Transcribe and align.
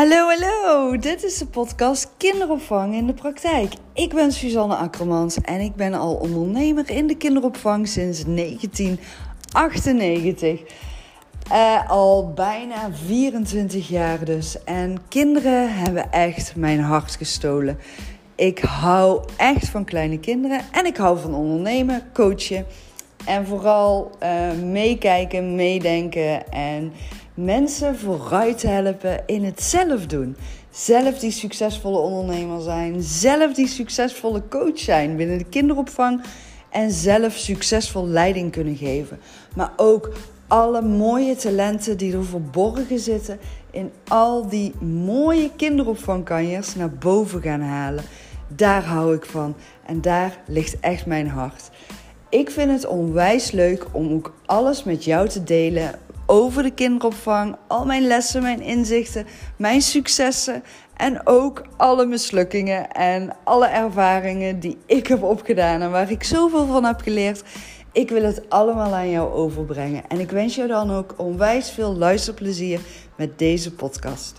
Hallo, 0.00 0.28
hallo. 0.28 0.96
Dit 0.96 1.24
is 1.24 1.38
de 1.38 1.46
podcast 1.46 2.10
Kinderopvang 2.16 2.94
in 2.94 3.06
de 3.06 3.12
praktijk. 3.12 3.72
Ik 3.92 4.14
ben 4.14 4.32
Suzanne 4.32 4.74
Akkermans 4.74 5.40
en 5.40 5.60
ik 5.60 5.74
ben 5.74 5.94
al 5.94 6.14
ondernemer 6.14 6.90
in 6.90 7.06
de 7.06 7.16
kinderopvang 7.16 7.88
sinds 7.88 8.24
1998. 8.24 10.60
Uh, 11.52 11.90
al 11.90 12.32
bijna 12.32 12.90
24 13.04 13.88
jaar 13.88 14.24
dus. 14.24 14.64
En 14.64 14.98
kinderen 15.08 15.74
hebben 15.74 16.12
echt 16.12 16.56
mijn 16.56 16.80
hart 16.80 17.16
gestolen. 17.16 17.78
Ik 18.34 18.58
hou 18.58 19.24
echt 19.36 19.68
van 19.68 19.84
kleine 19.84 20.18
kinderen 20.18 20.60
en 20.72 20.86
ik 20.86 20.96
hou 20.96 21.18
van 21.18 21.34
ondernemen, 21.34 22.02
coachen 22.12 22.66
en 23.24 23.46
vooral 23.46 24.10
uh, 24.22 24.52
meekijken, 24.62 25.54
meedenken 25.54 26.52
en 26.52 26.92
mensen 27.44 27.98
vooruit 27.98 28.62
helpen 28.62 29.22
in 29.26 29.44
het 29.44 29.62
zelf 29.62 30.06
doen. 30.06 30.36
Zelf 30.70 31.18
die 31.18 31.30
succesvolle 31.30 31.98
ondernemer 31.98 32.62
zijn, 32.62 33.02
zelf 33.02 33.54
die 33.54 33.68
succesvolle 33.68 34.42
coach 34.48 34.78
zijn 34.78 35.16
binnen 35.16 35.38
de 35.38 35.44
kinderopvang 35.44 36.22
en 36.70 36.90
zelf 36.90 37.32
succesvol 37.32 38.06
leiding 38.06 38.52
kunnen 38.52 38.76
geven. 38.76 39.18
Maar 39.54 39.72
ook 39.76 40.12
alle 40.46 40.82
mooie 40.82 41.36
talenten 41.36 41.96
die 41.96 42.16
er 42.16 42.24
verborgen 42.24 42.98
zitten 42.98 43.38
in 43.70 43.90
al 44.08 44.48
die 44.48 44.74
mooie 44.84 45.50
kinderopvangkanjers 45.56 46.74
naar 46.74 46.90
boven 46.90 47.42
gaan 47.42 47.60
halen. 47.60 48.04
Daar 48.48 48.84
hou 48.84 49.14
ik 49.14 49.24
van 49.24 49.54
en 49.86 50.00
daar 50.00 50.38
ligt 50.46 50.80
echt 50.80 51.06
mijn 51.06 51.28
hart. 51.28 51.70
Ik 52.28 52.50
vind 52.50 52.70
het 52.70 52.86
onwijs 52.86 53.50
leuk 53.50 53.86
om 53.92 54.12
ook 54.12 54.34
alles 54.46 54.84
met 54.84 55.04
jou 55.04 55.28
te 55.28 55.44
delen 55.44 55.98
over 56.30 56.62
de 56.62 56.70
kinderopvang. 56.70 57.56
Al 57.66 57.84
mijn 57.86 58.06
lessen, 58.06 58.42
mijn 58.42 58.60
inzichten, 58.60 59.26
mijn 59.56 59.82
successen. 59.82 60.62
En 60.96 61.26
ook 61.26 61.62
alle 61.76 62.06
mislukkingen 62.06 62.90
en 62.90 63.36
alle 63.44 63.66
ervaringen 63.66 64.60
die 64.60 64.78
ik 64.86 65.06
heb 65.06 65.22
opgedaan 65.22 65.80
en 65.80 65.90
waar 65.90 66.10
ik 66.10 66.24
zoveel 66.24 66.66
van 66.66 66.84
heb 66.84 67.00
geleerd. 67.00 67.42
Ik 67.92 68.10
wil 68.10 68.22
het 68.22 68.50
allemaal 68.50 68.94
aan 68.94 69.10
jou 69.10 69.32
overbrengen. 69.32 70.08
En 70.08 70.20
ik 70.20 70.30
wens 70.30 70.54
jou 70.54 70.68
dan 70.68 70.90
ook 70.90 71.14
onwijs 71.16 71.70
veel 71.70 71.96
luisterplezier 71.96 72.80
met 73.16 73.38
deze 73.38 73.74
podcast. 73.74 74.38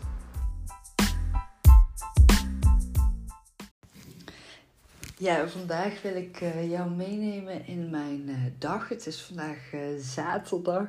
Ja, 5.17 5.47
vandaag 5.47 6.01
wil 6.01 6.15
ik 6.15 6.41
eh, 6.41 6.69
jou 6.69 6.89
meenemen 6.89 7.65
in 7.67 7.89
mijn 7.89 8.23
eh, 8.27 8.35
dag. 8.57 8.89
Het 8.89 9.07
is 9.07 9.21
vandaag 9.21 9.57
uh, 9.73 9.81
zaterdag. 9.99 10.87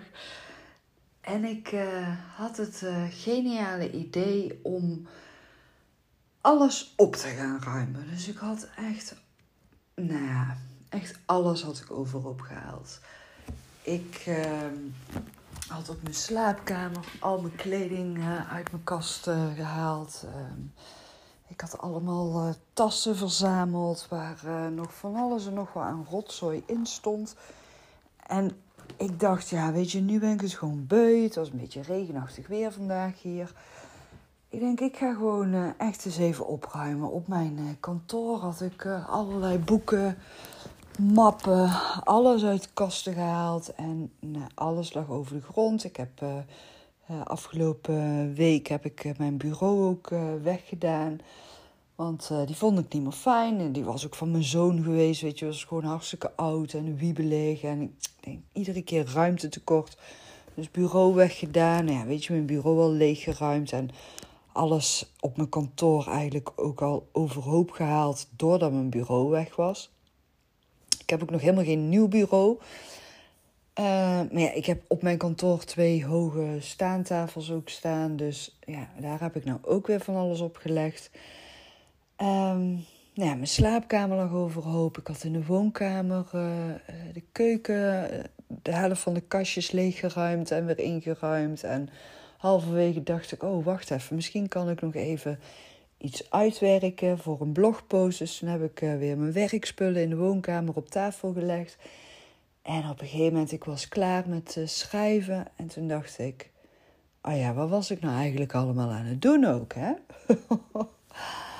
En 1.22 1.44
ik 1.44 1.76
had 2.36 2.56
het 2.56 2.84
geniale 3.10 3.90
idee 3.90 4.60
om 4.62 5.06
alles 6.40 6.92
op 6.96 7.16
te 7.16 7.28
gaan 7.28 7.62
ruimen. 7.62 8.08
Dus 8.10 8.28
ik 8.28 8.36
had 8.36 8.68
echt, 8.76 9.14
nou 9.94 10.24
ja, 10.24 10.56
echt 10.88 11.18
alles 11.24 11.62
had 11.62 11.78
ik 11.78 11.90
overop 11.90 12.40
gehaald. 12.40 13.00
Ik 13.82 14.22
ehm, 14.26 14.76
had 15.68 15.88
op 15.88 16.02
mijn 16.02 16.14
slaapkamer 16.14 17.04
al 17.20 17.40
mijn 17.40 17.56
kleding 17.56 18.24
uit 18.50 18.70
mijn 18.70 18.84
kast 18.84 19.22
gehaald. 19.56 20.24
Ehm, 20.26 20.60
ik 21.48 21.60
had 21.60 21.78
allemaal 21.78 22.54
tassen 22.72 23.16
verzameld 23.16 24.06
waar 24.08 24.70
nog 24.72 24.94
van 24.94 25.16
alles 25.16 25.46
en 25.46 25.54
nog 25.54 25.72
wat 25.72 25.84
aan 25.84 26.06
rotzooi 26.10 26.62
in 26.66 26.86
stond. 26.86 27.34
En 28.26 28.62
ik 29.02 29.20
dacht, 29.20 29.48
ja, 29.48 29.72
weet 29.72 29.90
je, 29.90 30.00
nu 30.00 30.18
ben 30.18 30.32
ik 30.32 30.40
het 30.40 30.54
gewoon 30.54 30.86
beu. 30.86 31.22
Het 31.22 31.34
was 31.34 31.50
een 31.50 31.58
beetje 31.58 31.82
regenachtig 31.82 32.46
weer 32.46 32.72
vandaag 32.72 33.22
hier. 33.22 33.52
Ik 34.48 34.60
denk, 34.60 34.80
ik 34.80 34.96
ga 34.96 35.12
gewoon 35.14 35.54
uh, 35.54 35.68
echt 35.78 36.04
eens 36.04 36.18
even 36.18 36.46
opruimen. 36.46 37.10
Op 37.10 37.28
mijn 37.28 37.76
kantoor 37.80 38.38
had 38.38 38.60
ik 38.60 38.86
allerlei 39.06 39.58
boeken, 39.58 40.18
mappen, 40.98 41.70
alles 42.04 42.44
uit 42.44 42.62
de 42.62 42.68
kasten 42.74 43.12
gehaald. 43.12 43.74
En 43.74 44.12
nou, 44.20 44.46
alles 44.54 44.94
lag 44.94 45.10
over 45.10 45.34
de 45.34 45.42
grond. 45.42 45.84
Ik 45.84 45.96
heb 45.96 46.22
uh, 46.22 46.30
afgelopen 47.24 48.34
week 48.34 48.66
heb 48.66 48.84
ik 48.84 49.18
mijn 49.18 49.36
bureau 49.36 49.84
ook 49.84 50.10
weggedaan. 50.42 51.18
Want 51.94 52.30
die 52.46 52.56
vond 52.56 52.78
ik 52.78 52.92
niet 52.92 53.02
meer 53.02 53.12
fijn. 53.12 53.58
En 53.58 53.72
die 53.72 53.84
was 53.84 54.06
ook 54.06 54.14
van 54.14 54.30
mijn 54.30 54.44
zoon 54.44 54.82
geweest. 54.82 55.20
Weet 55.20 55.38
je, 55.38 55.46
was 55.46 55.64
gewoon 55.64 55.84
hartstikke 55.84 56.32
oud 56.36 56.72
en 56.72 56.96
wiebelig. 56.96 57.62
En 57.62 57.82
ik 57.82 58.10
denk, 58.20 58.40
iedere 58.52 58.82
keer 58.82 59.10
ruimte 59.14 59.48
tekort. 59.48 59.96
Dus 60.54 60.70
bureau 60.70 61.14
weggedaan. 61.14 61.84
Nou 61.84 61.98
ja, 61.98 62.06
weet 62.06 62.24
je, 62.24 62.32
mijn 62.32 62.46
bureau 62.46 62.80
al 62.80 62.90
leeggeruimd. 62.90 63.72
En 63.72 63.90
alles 64.52 65.12
op 65.20 65.36
mijn 65.36 65.48
kantoor 65.48 66.06
eigenlijk 66.08 66.52
ook 66.56 66.82
al 66.82 67.08
overhoop 67.12 67.70
gehaald. 67.70 68.28
Doordat 68.36 68.72
mijn 68.72 68.90
bureau 68.90 69.30
weg 69.30 69.56
was. 69.56 69.90
Ik 71.00 71.10
heb 71.10 71.22
ook 71.22 71.30
nog 71.30 71.40
helemaal 71.40 71.64
geen 71.64 71.88
nieuw 71.88 72.08
bureau. 72.08 72.58
Uh, 73.78 73.84
maar 74.30 74.40
ja, 74.40 74.52
ik 74.52 74.66
heb 74.66 74.82
op 74.88 75.02
mijn 75.02 75.18
kantoor 75.18 75.64
twee 75.64 76.06
hoge 76.06 76.56
staantafels 76.60 77.50
ook 77.50 77.68
staan. 77.68 78.16
Dus 78.16 78.58
ja, 78.66 78.88
daar 79.00 79.20
heb 79.20 79.36
ik 79.36 79.44
nou 79.44 79.58
ook 79.62 79.86
weer 79.86 80.00
van 80.00 80.16
alles 80.16 80.40
op 80.40 80.56
gelegd. 80.56 81.10
Um, 82.20 82.84
nou 83.14 83.28
ja, 83.28 83.34
mijn 83.34 83.46
slaapkamer 83.46 84.16
lag 84.16 84.32
overhoop. 84.32 84.98
Ik 84.98 85.06
had 85.06 85.24
in 85.24 85.32
de 85.32 85.46
woonkamer 85.46 86.30
uh, 86.34 86.42
de 87.12 87.22
keuken, 87.32 88.10
de 88.46 88.72
helft 88.72 89.00
van 89.00 89.14
de 89.14 89.20
kastjes 89.20 89.70
leeggeruimd 89.70 90.50
en 90.50 90.66
weer 90.66 90.78
ingeruimd. 90.78 91.62
En 91.62 91.88
halverwege 92.36 93.02
dacht 93.02 93.32
ik, 93.32 93.42
oh 93.42 93.64
wacht 93.64 93.90
even, 93.90 94.14
misschien 94.14 94.48
kan 94.48 94.70
ik 94.70 94.80
nog 94.80 94.94
even 94.94 95.38
iets 95.98 96.30
uitwerken 96.30 97.18
voor 97.18 97.40
een 97.40 97.52
blogpost. 97.52 98.18
Dus 98.18 98.38
toen 98.38 98.48
heb 98.48 98.62
ik 98.62 98.78
weer 98.78 99.18
mijn 99.18 99.32
werkspullen 99.32 100.02
in 100.02 100.08
de 100.08 100.16
woonkamer 100.16 100.74
op 100.74 100.88
tafel 100.88 101.32
gelegd. 101.32 101.76
En 102.62 102.88
op 102.90 103.00
een 103.00 103.06
gegeven 103.06 103.32
moment, 103.32 103.52
ik 103.52 103.64
was 103.64 103.88
klaar 103.88 104.28
met 104.28 104.60
schrijven. 104.64 105.46
En 105.56 105.66
toen 105.66 105.88
dacht 105.88 106.18
ik, 106.18 106.50
oh 107.22 107.36
ja, 107.36 107.54
wat 107.54 107.68
was 107.68 107.90
ik 107.90 108.00
nou 108.00 108.16
eigenlijk 108.16 108.54
allemaal 108.54 108.90
aan 108.90 109.04
het 109.04 109.22
doen 109.22 109.44
ook, 109.44 109.74
hè? 109.74 109.92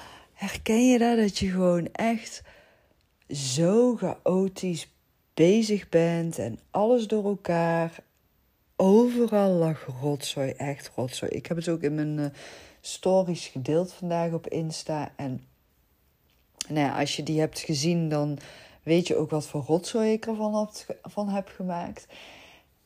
Herken 0.43 0.89
je 0.89 0.99
dat? 0.99 1.17
Dat 1.17 1.39
je 1.39 1.51
gewoon 1.51 1.89
echt 1.93 2.43
zo 3.29 3.97
chaotisch 3.97 4.93
bezig 5.35 5.89
bent 5.89 6.39
en 6.39 6.59
alles 6.71 7.07
door 7.07 7.25
elkaar. 7.25 7.99
Overal 8.77 9.51
lag 9.51 9.87
rotzooi, 10.01 10.51
echt 10.51 10.91
rotzooi. 10.95 11.31
Ik 11.33 11.47
heb 11.47 11.57
het 11.57 11.69
ook 11.69 11.83
in 11.83 11.95
mijn 11.95 12.19
uh, 12.19 12.27
stories 12.81 13.47
gedeeld 13.47 13.93
vandaag 13.93 14.33
op 14.33 14.49
Insta. 14.49 15.13
En 15.17 15.45
nou 16.69 16.87
ja, 16.87 16.99
als 16.99 17.17
je 17.17 17.23
die 17.23 17.41
hebt 17.41 17.59
gezien, 17.59 18.09
dan 18.09 18.39
weet 18.83 19.07
je 19.07 19.17
ook 19.17 19.31
wat 19.31 19.47
voor 19.47 19.63
rotzooi 19.63 20.13
ik 20.13 20.27
ervan 20.27 20.71
van 21.03 21.29
heb 21.29 21.49
gemaakt. 21.49 22.07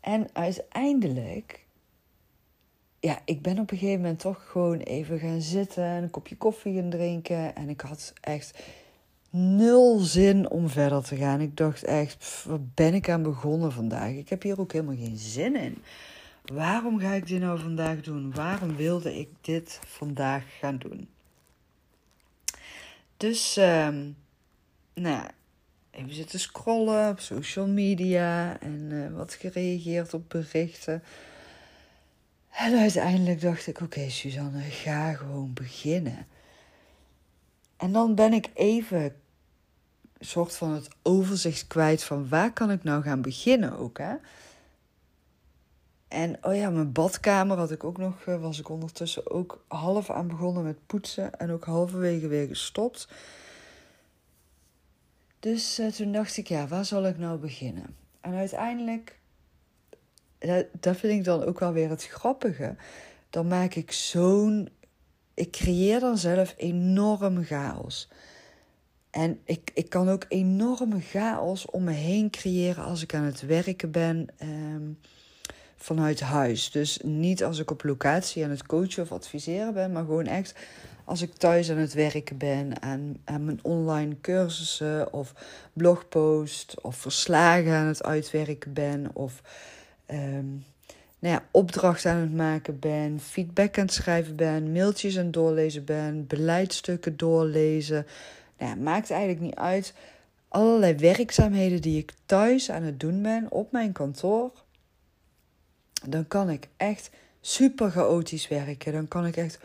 En 0.00 0.28
uiteindelijk, 0.32 1.65
ja, 3.06 3.18
ik 3.24 3.42
ben 3.42 3.58
op 3.58 3.70
een 3.70 3.78
gegeven 3.78 4.00
moment 4.00 4.20
toch 4.20 4.48
gewoon 4.50 4.78
even 4.78 5.18
gaan 5.18 5.40
zitten 5.40 5.84
en 5.84 6.02
een 6.02 6.10
kopje 6.10 6.36
koffie 6.36 6.74
gaan 6.74 6.90
drinken. 6.90 7.54
En 7.54 7.68
ik 7.68 7.80
had 7.80 8.12
echt 8.20 8.62
nul 9.30 9.98
zin 9.98 10.50
om 10.50 10.68
verder 10.68 11.02
te 11.02 11.16
gaan. 11.16 11.40
Ik 11.40 11.56
dacht 11.56 11.84
echt, 11.84 12.44
waar 12.46 12.62
ben 12.74 12.94
ik 12.94 13.08
aan 13.08 13.22
begonnen 13.22 13.72
vandaag? 13.72 14.10
Ik 14.10 14.28
heb 14.28 14.42
hier 14.42 14.60
ook 14.60 14.72
helemaal 14.72 14.96
geen 14.96 15.16
zin 15.16 15.56
in. 15.56 15.82
Waarom 16.52 16.98
ga 16.98 17.12
ik 17.12 17.26
dit 17.26 17.40
nou 17.40 17.58
vandaag 17.58 18.00
doen? 18.00 18.34
Waarom 18.34 18.76
wilde 18.76 19.18
ik 19.18 19.28
dit 19.40 19.80
vandaag 19.86 20.44
gaan 20.58 20.78
doen? 20.78 21.08
Dus, 23.16 23.56
um, 23.56 24.16
nou 24.94 25.24
even 25.90 26.14
zitten 26.14 26.40
scrollen 26.40 27.10
op 27.10 27.20
social 27.20 27.66
media 27.66 28.60
en 28.60 28.88
uh, 28.90 29.16
wat 29.16 29.34
gereageerd 29.34 30.14
op 30.14 30.28
berichten. 30.28 31.02
En 32.56 32.78
uiteindelijk 32.78 33.40
dacht 33.40 33.66
ik: 33.66 33.80
oké, 33.80 34.10
Suzanne, 34.10 34.60
ga 34.60 35.12
gewoon 35.12 35.52
beginnen. 35.52 36.26
En 37.76 37.92
dan 37.92 38.14
ben 38.14 38.32
ik 38.32 38.50
even 38.54 39.14
soort 40.18 40.56
van 40.56 40.70
het 40.70 40.88
overzicht 41.02 41.66
kwijt 41.66 42.04
van 42.04 42.28
waar 42.28 42.52
kan 42.52 42.70
ik 42.70 42.84
nou 42.84 43.02
gaan 43.02 43.22
beginnen 43.22 43.78
ook, 43.78 43.98
hè? 43.98 44.14
En 46.08 46.44
oh 46.44 46.54
ja, 46.54 46.70
mijn 46.70 46.92
badkamer 46.92 47.56
had 47.56 47.70
ik 47.70 47.84
ook 47.84 47.98
nog, 47.98 48.24
eh, 48.26 48.40
was 48.40 48.58
ik 48.58 48.68
ondertussen 48.68 49.30
ook 49.30 49.64
half 49.68 50.10
aan 50.10 50.28
begonnen 50.28 50.64
met 50.64 50.86
poetsen 50.86 51.38
en 51.38 51.50
ook 51.50 51.64
halverwege 51.64 52.28
weer 52.28 52.46
gestopt. 52.46 53.08
Dus 55.40 55.78
uh, 55.78 55.86
toen 55.86 56.12
dacht 56.12 56.36
ik, 56.36 56.46
ja, 56.48 56.66
waar 56.66 56.84
zal 56.84 57.06
ik 57.06 57.18
nou 57.18 57.38
beginnen? 57.38 57.96
En 58.20 58.34
uiteindelijk, 58.34 59.18
dat, 60.80 60.96
vind 60.96 61.12
ik 61.12 61.24
dan 61.24 61.44
ook 61.44 61.60
wel 61.60 61.72
weer 61.72 61.88
het 61.88 62.06
grappige. 62.06 62.74
Dan 63.30 63.46
maak 63.46 63.74
ik 63.74 63.92
zo'n. 63.92 64.68
Ik 65.34 65.50
creëer 65.50 66.00
dan 66.00 66.18
zelf 66.18 66.54
enorme 66.56 67.44
chaos. 67.44 68.08
En 69.10 69.40
ik, 69.44 69.70
ik 69.74 69.88
kan 69.88 70.08
ook 70.08 70.24
enorme 70.28 71.00
chaos 71.00 71.66
om 71.66 71.84
me 71.84 71.92
heen 71.92 72.30
creëren 72.30 72.84
als 72.84 73.02
ik 73.02 73.14
aan 73.14 73.24
het 73.24 73.46
werken 73.46 73.90
ben. 73.90 74.26
Um, 74.42 74.98
vanuit 75.76 76.20
huis. 76.20 76.70
Dus 76.70 77.00
niet 77.02 77.44
als 77.44 77.58
ik 77.58 77.70
op 77.70 77.82
locatie 77.84 78.44
aan 78.44 78.50
het 78.50 78.66
coachen 78.66 79.02
of 79.02 79.12
adviseren 79.12 79.74
ben, 79.74 79.92
maar 79.92 80.04
gewoon 80.04 80.26
echt 80.26 80.54
als 81.04 81.22
ik 81.22 81.34
thuis 81.34 81.70
aan 81.70 81.76
het 81.76 81.92
werken 81.92 82.36
ben 82.36 82.82
aan, 82.82 83.16
aan 83.24 83.44
mijn 83.44 83.58
online 83.62 84.20
cursussen 84.20 85.12
of 85.12 85.32
blogpost 85.72 86.80
of 86.80 86.96
verslagen 86.96 87.72
aan 87.72 87.86
het 87.86 88.02
uitwerken 88.02 88.72
ben 88.72 89.10
of 89.12 89.42
um, 90.10 90.64
nou 91.18 91.34
ja, 91.34 91.44
opdrachten 91.50 92.10
aan 92.12 92.20
het 92.20 92.34
maken 92.34 92.78
ben, 92.78 93.20
feedback 93.20 93.78
aan 93.78 93.84
het 93.84 93.94
schrijven 93.94 94.36
ben, 94.36 94.72
mailtjes 94.72 95.18
aan 95.18 95.24
het 95.24 95.32
doorlezen 95.32 95.84
ben, 95.84 96.26
beleidsstukken 96.26 97.16
doorlezen. 97.16 98.06
Nou 98.58 98.76
maakt 98.76 99.10
eigenlijk 99.10 99.40
niet 99.40 99.54
uit. 99.54 99.94
Allerlei 100.48 100.94
werkzaamheden 100.94 101.80
die 101.80 101.98
ik 101.98 102.12
thuis 102.26 102.70
aan 102.70 102.82
het 102.82 103.00
doen 103.00 103.22
ben 103.22 103.50
op 103.50 103.72
mijn 103.72 103.92
kantoor. 103.92 104.52
Dan 106.08 106.28
kan 106.28 106.50
ik 106.50 106.68
echt 106.76 107.10
super 107.40 107.90
chaotisch 107.90 108.48
werken. 108.48 108.92
Dan 108.92 109.08
kan 109.08 109.26
ik 109.26 109.36
echt 109.36 109.58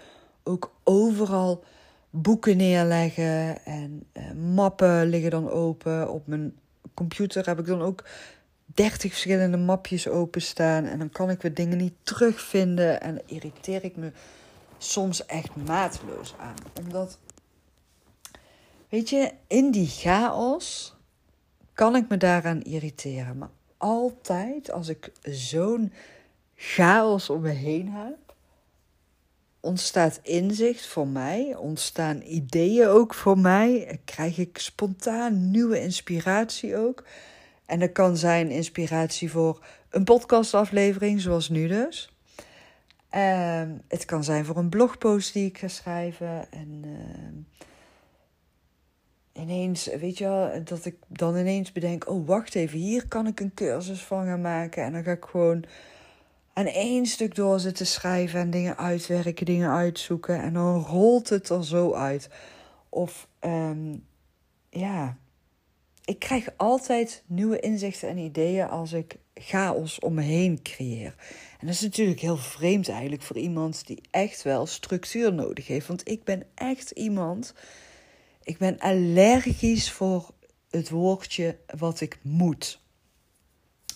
ook 0.44 0.74
overal 0.84 1.64
boeken 2.10 2.58
neerleggen 2.58 3.66
en 3.66 4.06
uh, 4.14 4.32
mappen 4.32 5.06
liggen 5.06 5.32
dan 5.32 5.50
open. 5.50 6.10
Op 6.10 6.28
mijn 6.28 6.56
computer 6.94 7.46
heb 7.46 7.60
ik 7.60 7.66
dan 7.66 7.82
ook 7.82 8.04
30 8.74 9.12
verschillende 9.12 9.58
mapjes 9.58 10.08
openstaan 10.08 10.86
en 10.86 11.00
dan 11.00 11.10
kan 11.10 11.30
ik 11.30 11.42
weer 11.42 11.54
dingen 11.54 11.78
niet 11.78 11.94
terugvinden 12.04 13.02
en 13.02 13.22
irriteer 13.26 13.84
ik 13.84 13.96
me 13.96 14.12
soms 14.78 15.26
echt 15.26 15.56
mateloos 15.56 16.36
aan. 16.38 16.56
Omdat, 16.86 17.18
weet 18.90 19.10
je, 19.10 19.32
in 19.48 19.72
die 19.72 19.88
chaos 19.88 20.96
kan 21.74 21.96
ik 21.96 22.08
me 22.10 22.18
daaraan 22.18 22.62
irriteren. 22.62 23.38
Maar 23.38 23.50
altijd 23.78 24.72
als 24.72 24.88
ik 24.88 25.12
zo'n 25.22 25.94
chaos 26.56 27.30
om 27.30 27.42
me 27.42 27.50
heen 27.50 27.92
heb, 27.92 28.36
ontstaat 29.60 30.20
inzicht 30.24 30.86
voor 30.86 31.08
mij, 31.08 31.56
ontstaan 31.56 32.22
ideeën 32.22 32.88
ook 32.88 33.14
voor 33.14 33.40
mij, 33.40 34.00
krijg 34.06 34.38
ik 34.38 34.58
spontaan 34.58 35.52
nieuwe 35.52 35.82
inspiratie 35.82 36.78
ook. 36.78 37.04
En 37.72 37.80
dat 37.80 37.92
kan 37.92 38.18
zijn 38.18 38.50
inspiratie 38.50 39.32
voor 39.32 39.66
een 39.90 40.04
podcastaflevering, 40.04 41.22
zoals 41.22 41.50
nu 41.50 41.68
dus. 41.68 42.14
Uh, 43.16 43.64
het 43.88 44.06
kan 44.06 44.24
zijn 44.24 44.46
voor 44.46 44.58
een 44.58 44.70
blogpost 44.70 45.34
die 45.34 45.46
ik 45.46 45.58
ga 45.58 45.68
schrijven. 45.68 46.52
En 46.52 46.82
uh, 46.86 47.44
ineens, 49.44 49.86
weet 49.86 50.18
je 50.18 50.24
wel, 50.24 50.64
dat 50.64 50.86
ik 50.86 50.96
dan 51.08 51.38
ineens 51.38 51.72
bedenk: 51.72 52.10
oh, 52.10 52.28
wacht 52.28 52.56
even, 52.56 52.80
hier 52.80 53.08
kan 53.08 53.28
ik 53.28 53.40
een 53.40 53.54
cursus 53.54 54.04
van 54.04 54.26
gaan 54.26 54.42
maken. 54.42 54.84
En 54.84 54.92
dan 54.92 55.04
ga 55.04 55.12
ik 55.12 55.26
gewoon 55.26 55.64
aan 56.54 56.68
één 56.68 57.06
stuk 57.06 57.36
door 57.36 57.60
zitten 57.60 57.88
schrijven 57.88 58.40
en 58.40 58.50
dingen 58.50 58.78
uitwerken, 58.78 59.46
dingen 59.46 59.70
uitzoeken. 59.70 60.42
En 60.42 60.54
dan 60.54 60.82
rolt 60.82 61.30
het 61.30 61.50
er 61.50 61.66
zo 61.66 61.94
uit. 61.94 62.30
Of 62.90 63.28
um, 63.40 64.06
ja, 64.70 65.18
ik 66.06 66.20
krijg 66.20 66.50
altijd 66.58 67.24
nieuwe 67.26 67.60
inzichten 67.60 68.10
en 68.10 68.18
ideeën 68.18 68.70
als 68.70 68.94
ik 68.94 69.18
chaos 69.34 70.00
om 70.00 70.14
me 70.14 70.22
heen 70.22 70.62
creëer. 70.62 71.16
En 71.60 71.68
dat 71.68 71.76
is 71.76 71.82
natuurlijk 71.82 72.20
heel 72.20 72.38
vreemd 72.38 72.90
eigenlijk 72.90 73.22
voor 73.22 73.38
iemand 73.38 73.88
die 73.88 74.02
echt 74.12 74.42
wel 74.42 74.66
structuur 74.66 75.34
nodig 75.34 75.68
heeft. 75.68 75.88
Want 75.88 76.10
ik 76.10 76.24
ben 76.24 76.44
echt 76.56 76.92
iemand. 76.92 77.54
Ik 78.44 78.58
ben 78.58 78.80
allergisch 78.80 79.92
voor 79.92 80.34
het 80.70 80.90
woordje 80.90 81.58
wat 81.78 82.02
ik 82.02 82.20
moet. 82.22 82.80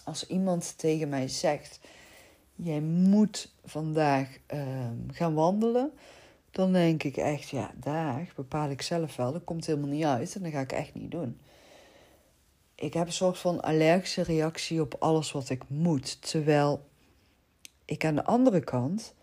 Als 0.04 0.28
iemand 0.28 0.78
tegen 0.78 1.10
mij 1.10 1.28
zegt: 1.28 1.80
Jij 2.56 2.82
moet 2.82 3.54
vandaag 3.64 4.38
ehm, 4.46 4.98
gaan 5.12 5.34
wandelen. 5.34 5.92
Dan 6.52 6.74
denk 6.74 7.04
ik 7.04 7.18
echt, 7.18 7.50
ja, 7.50 7.74
daar 7.76 8.34
bepaal 8.36 8.70
ik 8.70 8.82
zelf 8.82 9.16
wel. 9.16 9.32
Dat 9.32 9.44
komt 9.44 9.66
helemaal 9.66 9.90
niet 9.90 10.06
uit 10.06 10.36
en 10.36 10.44
dat 10.44 10.52
ga 10.52 10.60
ik 10.60 10.72
echt 10.72 10.94
niet 10.94 11.12
doen 11.12 11.40
ik 12.76 12.94
heb 12.94 13.06
een 13.08 13.14
soort 13.14 13.38
van 13.38 13.62
allergische 13.62 14.22
reactie 14.22 14.82
op 14.82 14.96
alles 15.00 15.32
wat 15.32 15.50
ik 15.50 15.62
moet. 15.68 16.22
Terwijl 16.32 16.90
ik 17.86 18.06
aan 18.06 18.16
de 18.16 18.24
andere 18.24 18.60
kant, 18.60 19.14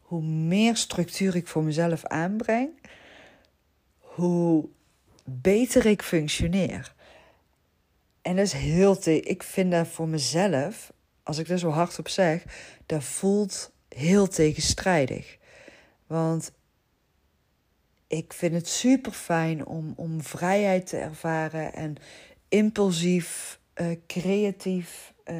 hoe 0.00 0.22
meer 0.22 0.76
structuur 0.76 1.36
ik 1.36 1.46
voor 1.46 1.62
mezelf 1.62 2.04
aanbreng, 2.04 2.68
hoe 3.98 4.68
beter 5.24 5.86
ik 5.86 6.02
functioneer. 6.02 6.94
En 8.22 8.36
dat 8.36 8.44
is 8.44 8.52
heel 8.52 8.98
te. 8.98 9.20
Ik 9.20 9.42
vind 9.42 9.70
dat 9.70 9.88
voor 9.88 10.08
mezelf, 10.08 10.92
als 11.22 11.38
ik 11.38 11.48
dat 11.48 11.58
zo 11.58 11.70
hardop 11.70 12.08
zeg, 12.08 12.44
dat 12.86 13.04
voelt 13.04 13.72
heel 13.88 14.28
tegenstrijdig. 14.28 15.38
Want 16.06 16.52
ik 18.08 18.32
vind 18.32 18.54
het 18.54 18.68
super 18.68 19.12
fijn 19.12 19.66
om, 19.66 19.92
om 19.96 20.22
vrijheid 20.22 20.86
te 20.86 20.96
ervaren 20.96 21.72
en 21.72 21.96
impulsief, 22.48 23.58
uh, 23.80 23.86
creatief, 24.06 25.12
uh, 25.30 25.36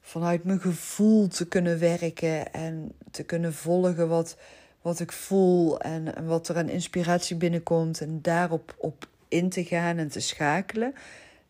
vanuit 0.00 0.44
mijn 0.44 0.60
gevoel 0.60 1.28
te 1.28 1.48
kunnen 1.48 1.78
werken 1.78 2.52
en 2.52 2.92
te 3.10 3.22
kunnen 3.22 3.54
volgen 3.54 4.08
wat, 4.08 4.36
wat 4.82 5.00
ik 5.00 5.12
voel 5.12 5.80
en, 5.80 6.16
en 6.16 6.26
wat 6.26 6.48
er 6.48 6.56
aan 6.56 6.68
inspiratie 6.68 7.36
binnenkomt 7.36 8.00
en 8.00 8.22
daarop 8.22 8.74
op 8.78 9.08
in 9.28 9.48
te 9.48 9.64
gaan 9.64 9.98
en 9.98 10.08
te 10.08 10.20
schakelen. 10.20 10.94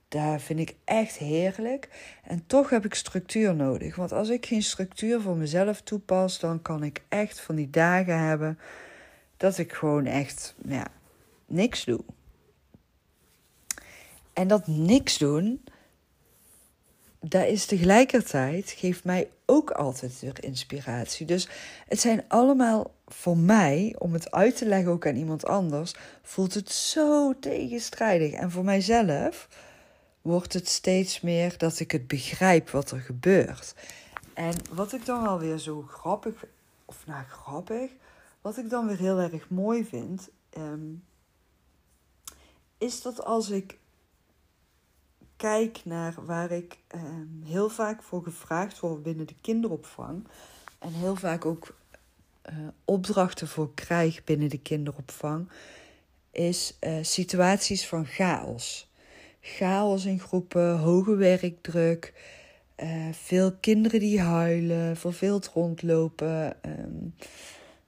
Daar 0.08 0.40
vind 0.40 0.60
ik 0.60 0.74
echt 0.84 1.16
heerlijk. 1.16 1.88
En 2.22 2.44
toch 2.46 2.70
heb 2.70 2.84
ik 2.84 2.94
structuur 2.94 3.54
nodig. 3.54 3.96
Want 3.96 4.12
als 4.12 4.28
ik 4.28 4.46
geen 4.46 4.62
structuur 4.62 5.20
voor 5.20 5.36
mezelf 5.36 5.80
toepas, 5.80 6.38
dan 6.38 6.62
kan 6.62 6.82
ik 6.82 7.02
echt 7.08 7.40
van 7.40 7.54
die 7.54 7.70
dagen 7.70 8.18
hebben 8.18 8.58
dat 9.42 9.58
ik 9.58 9.72
gewoon 9.72 10.06
echt 10.06 10.54
ja, 10.64 10.86
niks 11.46 11.84
doe. 11.84 12.00
En 14.32 14.48
dat 14.48 14.66
niks 14.66 15.18
doen, 15.18 15.64
dat 17.20 17.46
is 17.46 17.66
tegelijkertijd, 17.66 18.70
geeft 18.70 19.04
mij 19.04 19.30
ook 19.46 19.70
altijd 19.70 20.20
weer 20.20 20.44
inspiratie. 20.44 21.26
Dus 21.26 21.48
het 21.88 22.00
zijn 22.00 22.24
allemaal 22.28 22.94
voor 23.06 23.36
mij, 23.36 23.94
om 23.98 24.12
het 24.12 24.30
uit 24.30 24.56
te 24.56 24.66
leggen 24.66 24.92
ook 24.92 25.06
aan 25.06 25.16
iemand 25.16 25.46
anders, 25.46 25.94
voelt 26.22 26.54
het 26.54 26.70
zo 26.70 27.38
tegenstrijdig. 27.38 28.32
En 28.32 28.50
voor 28.50 28.64
mijzelf 28.64 29.48
wordt 30.20 30.52
het 30.52 30.68
steeds 30.68 31.20
meer 31.20 31.58
dat 31.58 31.80
ik 31.80 31.90
het 31.90 32.06
begrijp 32.06 32.70
wat 32.70 32.90
er 32.90 33.00
gebeurt. 33.00 33.74
En 34.34 34.54
wat 34.70 34.92
ik 34.92 35.06
dan 35.06 35.22
wel 35.22 35.38
weer 35.38 35.58
zo 35.58 35.82
grappig, 35.88 36.44
of 36.84 37.06
nou 37.06 37.24
grappig, 37.24 37.90
wat 38.42 38.56
ik 38.56 38.70
dan 38.70 38.86
weer 38.86 38.98
heel 38.98 39.18
erg 39.18 39.48
mooi 39.48 39.84
vind, 39.84 40.28
ehm, 40.50 40.94
is 42.78 43.02
dat 43.02 43.24
als 43.24 43.50
ik 43.50 43.78
kijk 45.36 45.80
naar 45.84 46.14
waar 46.24 46.50
ik 46.50 46.78
ehm, 46.86 47.42
heel 47.44 47.68
vaak 47.68 48.02
voor 48.02 48.22
gevraagd 48.22 48.80
word 48.80 49.02
binnen 49.02 49.26
de 49.26 49.36
kinderopvang 49.40 50.26
en 50.78 50.92
heel 50.92 51.16
vaak 51.16 51.44
ook 51.44 51.76
uh, 52.50 52.68
opdrachten 52.84 53.48
voor 53.48 53.74
krijg 53.74 54.24
binnen 54.24 54.48
de 54.48 54.58
kinderopvang, 54.58 55.48
is 56.30 56.76
uh, 56.80 56.98
situaties 57.02 57.86
van 57.86 58.06
chaos. 58.06 58.90
Chaos 59.40 60.04
in 60.04 60.20
groepen, 60.20 60.78
hoge 60.78 61.14
werkdruk, 61.14 62.14
uh, 62.76 63.12
veel 63.12 63.52
kinderen 63.52 64.00
die 64.00 64.20
huilen, 64.20 64.96
verveeld 64.96 65.48
rondlopen. 65.48 66.56
Um, 66.66 67.14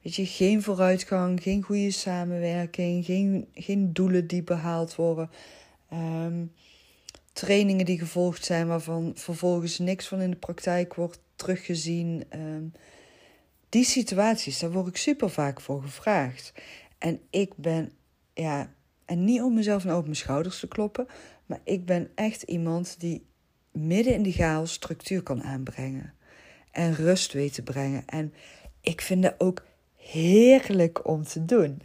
Weet 0.05 0.15
je, 0.15 0.27
geen 0.27 0.63
vooruitgang, 0.63 1.43
geen 1.43 1.63
goede 1.63 1.91
samenwerking, 1.91 3.05
geen, 3.05 3.49
geen 3.55 3.93
doelen 3.93 4.27
die 4.27 4.43
behaald 4.43 4.95
worden. 4.95 5.31
Um, 5.93 6.53
trainingen 7.33 7.85
die 7.85 7.99
gevolgd 7.99 8.45
zijn 8.45 8.67
waarvan 8.67 9.13
vervolgens 9.15 9.79
niks 9.79 10.09
van 10.09 10.21
in 10.21 10.31
de 10.31 10.37
praktijk 10.37 10.95
wordt 10.95 11.21
teruggezien. 11.37 12.25
Um, 12.35 12.73
die 13.69 13.85
situaties, 13.85 14.59
daar 14.59 14.73
word 14.73 14.87
ik 14.87 14.97
super 14.97 15.31
vaak 15.31 15.61
voor 15.61 15.83
gevraagd. 15.83 16.53
En 16.99 17.21
ik 17.31 17.57
ben, 17.57 17.93
ja, 18.35 18.75
en 19.05 19.25
niet 19.25 19.43
om 19.43 19.55
mezelf 19.55 19.85
nou 19.85 19.99
op 19.99 20.05
mijn 20.05 20.17
schouders 20.17 20.61
te 20.61 20.69
kloppen, 20.69 21.07
maar 21.47 21.61
ik 21.65 21.87
ben 21.87 22.11
echt 22.15 22.43
iemand 22.43 23.01
die 23.01 23.27
midden 23.73 24.15
in 24.15 24.23
die 24.23 24.33
chaos 24.33 24.73
structuur 24.73 25.23
kan 25.23 25.43
aanbrengen. 25.43 26.15
En 26.71 26.95
rust 26.95 27.33
weet 27.33 27.55
te 27.55 27.63
brengen. 27.63 28.03
En 28.07 28.35
ik 28.81 29.01
vind 29.01 29.23
dat 29.23 29.35
ook 29.39 29.73
heerlijk 30.11 31.09
om 31.09 31.25
te 31.25 31.45
doen. 31.45 31.83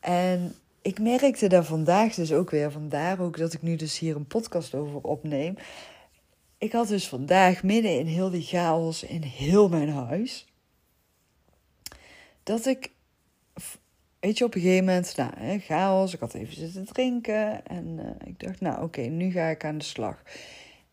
En 0.00 0.54
ik 0.82 1.00
merkte 1.00 1.48
daar 1.48 1.64
vandaag 1.64 2.14
dus 2.14 2.32
ook 2.32 2.50
weer, 2.50 2.72
vandaar 2.72 3.20
ook 3.20 3.36
dat 3.36 3.52
ik 3.52 3.62
nu 3.62 3.76
dus 3.76 3.98
hier 3.98 4.16
een 4.16 4.26
podcast 4.26 4.74
over 4.74 5.00
opneem. 5.00 5.54
Ik 6.58 6.72
had 6.72 6.88
dus 6.88 7.08
vandaag 7.08 7.62
midden 7.62 7.98
in 7.98 8.06
heel 8.06 8.30
die 8.30 8.42
chaos 8.42 9.02
in 9.02 9.22
heel 9.22 9.68
mijn 9.68 9.90
huis, 9.90 10.46
dat 12.42 12.66
ik, 12.66 12.90
weet 14.20 14.38
je, 14.38 14.44
op 14.44 14.54
een 14.54 14.60
gegeven 14.60 14.84
moment, 14.84 15.16
nou, 15.16 15.30
hè, 15.36 15.58
chaos, 15.58 16.14
ik 16.14 16.20
had 16.20 16.34
even 16.34 16.54
zitten 16.54 16.86
drinken 16.86 17.66
en 17.66 17.98
uh, 17.98 18.28
ik 18.28 18.40
dacht, 18.40 18.60
nou 18.60 18.82
oké, 18.82 19.00
nu 19.00 19.30
ga 19.30 19.46
ik 19.48 19.64
aan 19.64 19.78
de 19.78 19.84
slag. 19.84 20.22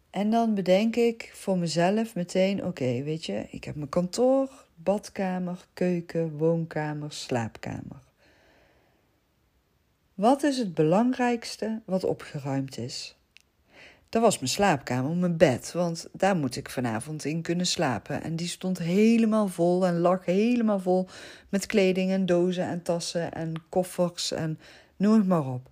En 0.09 0.29
dan 0.29 0.53
bedenk 0.53 0.95
ik 0.95 1.31
voor 1.33 1.57
mezelf 1.57 2.15
meteen: 2.15 2.65
oké, 2.65 3.03
weet 3.03 3.25
je, 3.25 3.45
ik 3.49 3.63
heb 3.63 3.75
mijn 3.75 3.89
kantoor, 3.89 4.66
badkamer, 4.83 5.65
keuken, 5.73 6.37
woonkamer, 6.37 7.11
slaapkamer. 7.11 7.99
Wat 10.13 10.43
is 10.43 10.57
het 10.57 10.73
belangrijkste 10.73 11.81
wat 11.85 12.03
opgeruimd 12.03 12.77
is? 12.77 13.17
Dat 14.09 14.21
was 14.21 14.39
mijn 14.39 14.51
slaapkamer, 14.51 15.15
mijn 15.15 15.37
bed, 15.37 15.71
want 15.71 16.07
daar 16.11 16.35
moet 16.35 16.55
ik 16.55 16.69
vanavond 16.69 17.25
in 17.25 17.41
kunnen 17.41 17.65
slapen. 17.65 18.23
En 18.23 18.35
die 18.35 18.47
stond 18.47 18.77
helemaal 18.77 19.47
vol 19.47 19.85
en 19.85 19.99
lag 19.99 20.25
helemaal 20.25 20.79
vol 20.79 21.07
met 21.49 21.65
kleding 21.65 22.11
en 22.11 22.25
dozen 22.25 22.63
en 22.63 22.81
tassen 22.81 23.33
en 23.33 23.53
koffers 23.69 24.31
en 24.31 24.59
noem 24.95 25.13
het 25.13 25.27
maar 25.27 25.47
op. 25.47 25.69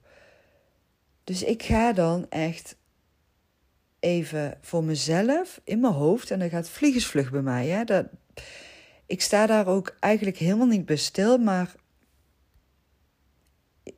Dus 1.23 1.43
ik 1.43 1.63
ga 1.63 1.93
dan 1.93 2.25
echt 2.29 2.75
even 3.99 4.57
voor 4.61 4.83
mezelf 4.83 5.61
in 5.63 5.79
mijn 5.79 5.93
hoofd 5.93 6.31
en 6.31 6.39
dan 6.39 6.49
gaat 6.49 6.69
vliegensvlug 6.69 7.31
bij 7.31 7.41
mij. 7.41 7.67
Hè? 7.67 7.83
Dat, 7.83 8.05
ik 9.05 9.21
sta 9.21 9.45
daar 9.45 9.67
ook 9.67 9.95
eigenlijk 9.99 10.37
helemaal 10.37 10.67
niet 10.67 10.85
bij 10.85 10.95
stil, 10.95 11.37
maar 11.37 11.75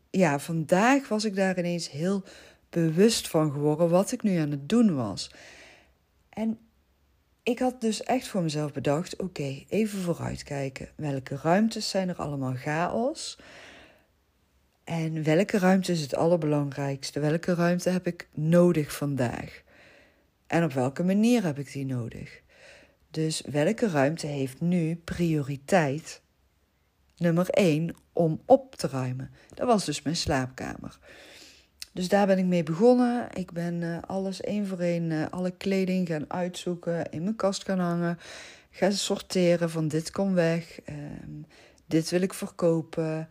ja, 0.10 0.40
vandaag 0.40 1.08
was 1.08 1.26
ik 1.26 1.36
daar 1.36 1.58
ineens 1.58 1.90
heel 1.90 2.24
bewust 2.70 3.28
van 3.28 3.52
geworden 3.52 3.90
wat 3.90 4.12
ik 4.12 4.24
nu 4.24 4.38
aan 4.38 4.52
het 4.52 4.70
doen 4.70 4.96
was. 4.96 5.32
En 6.30 6.60
ik 7.44 7.60
had 7.60 7.82
dus 7.82 8.04
echt 8.04 8.28
voor 8.28 8.42
mezelf 8.42 8.74
bedacht: 8.74 9.16
oké, 9.16 9.64
even 9.70 10.00
vooruitkijken. 10.00 10.90
Welke 10.96 11.40
ruimtes 11.42 11.90
zijn 11.90 12.10
er 12.10 12.16
allemaal 12.16 12.54
chaos? 12.56 13.38
En 14.84 15.24
welke 15.24 15.58
ruimte 15.58 15.92
is 15.92 16.02
het 16.02 16.16
allerbelangrijkste? 16.16 17.20
Welke 17.20 17.54
ruimte 17.54 17.90
heb 17.90 18.08
ik 18.08 18.28
nodig 18.34 18.96
vandaag? 18.96 19.62
En 20.48 20.64
op 20.64 20.74
welke 20.74 21.04
manier 21.04 21.44
heb 21.44 21.60
ik 21.60 21.72
die 21.72 21.86
nodig? 21.86 22.42
Dus 23.12 23.42
welke 23.42 23.90
ruimte 23.90 24.28
heeft 24.28 24.62
nu 24.62 24.96
prioriteit? 24.96 26.22
Nummer 27.18 27.50
1 27.50 27.96
om 28.14 28.42
op 28.46 28.76
te 28.76 28.88
ruimen. 28.88 29.32
Dat 29.54 29.68
was 29.68 29.86
dus 29.86 30.02
mijn 30.02 30.16
slaapkamer. 30.16 30.98
Dus 31.94 32.08
daar 32.08 32.28
ben 32.28 32.38
ik 32.38 32.46
mee 32.46 32.64
begonnen. 32.64 33.28
Ik 33.34 33.52
ben 33.52 33.82
uh, 33.82 33.98
alles 34.08 34.42
één 34.42 34.68
voor 34.68 34.80
één, 34.80 35.12
uh, 35.12 35.26
alle 35.30 35.52
kleding 35.52 36.08
gaan 36.08 36.26
uitzoeken, 36.34 37.10
in 37.12 37.24
mijn 37.24 37.36
kast 37.36 37.64
gaan 37.64 37.80
hangen. 37.80 38.20
Gaan 38.70 38.92
sorteren 38.92 39.70
van 39.70 39.88
dit 39.88 40.12
komt 40.12 40.34
weg, 40.34 40.80
um, 40.90 41.46
dit 41.86 42.10
wil 42.10 42.22
ik 42.22 42.34
verkopen. 42.34 43.30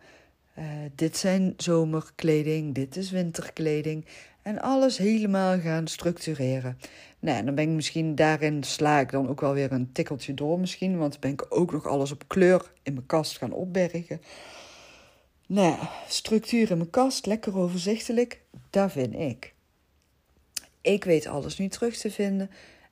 Uh, 0.59 0.65
dit 0.95 1.17
zijn 1.17 1.53
zomerkleding, 1.57 2.75
dit 2.75 2.95
is 2.95 3.11
winterkleding. 3.11 4.05
En 4.41 4.61
alles 4.61 4.97
helemaal 4.97 5.59
gaan 5.59 5.87
structureren. 5.87 6.77
Nou, 7.19 7.45
dan 7.45 7.55
ben 7.55 7.63
ik 7.63 7.75
misschien 7.75 8.15
daarin 8.15 8.63
sla 8.63 8.99
ik 8.99 9.11
dan 9.11 9.29
ook 9.29 9.41
wel 9.41 9.53
weer 9.53 9.71
een 9.71 9.91
tikkeltje 9.91 10.33
door 10.33 10.59
misschien. 10.59 10.97
Want 10.97 11.19
ben 11.19 11.31
ik 11.31 11.45
ook 11.49 11.71
nog 11.71 11.85
alles 11.85 12.11
op 12.11 12.23
kleur 12.27 12.71
in 12.83 12.93
mijn 12.93 13.05
kast 13.05 13.37
gaan 13.37 13.51
opbergen. 13.51 14.21
Nou, 15.47 15.75
structuur 16.07 16.71
in 16.71 16.77
mijn 16.77 16.89
kast, 16.89 17.25
lekker 17.25 17.57
overzichtelijk, 17.57 18.41
dat 18.69 18.91
vind 18.91 19.13
ik. 19.13 19.53
Ik 20.81 21.03
weet 21.03 21.27
alles 21.27 21.57
nu 21.57 21.67
terug 21.67 21.97
te 21.97 22.11
vinden 22.11 22.49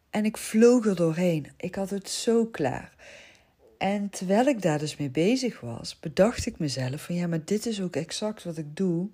en 0.09 0.25
ik 0.25 0.37
vloog 0.37 0.85
er 0.85 0.95
doorheen. 0.95 1.47
Ik 1.57 1.75
had 1.75 1.89
het 1.89 2.09
zo 2.09 2.45
klaar. 2.45 2.95
En 3.85 4.09
terwijl 4.09 4.45
ik 4.45 4.61
daar 4.61 4.79
dus 4.79 4.97
mee 4.97 5.09
bezig 5.09 5.59
was, 5.59 5.99
bedacht 5.99 6.45
ik 6.45 6.59
mezelf 6.59 7.01
van 7.01 7.15
ja, 7.15 7.27
maar 7.27 7.45
dit 7.45 7.65
is 7.65 7.81
ook 7.81 7.95
exact 7.95 8.43
wat 8.43 8.57
ik 8.57 8.75
doe 8.75 9.09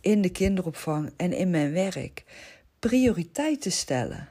in 0.00 0.22
de 0.22 0.28
kinderopvang 0.28 1.12
en 1.16 1.32
in 1.32 1.50
mijn 1.50 1.72
werk. 1.72 2.24
Prioriteiten 2.78 3.72
stellen. 3.72 4.28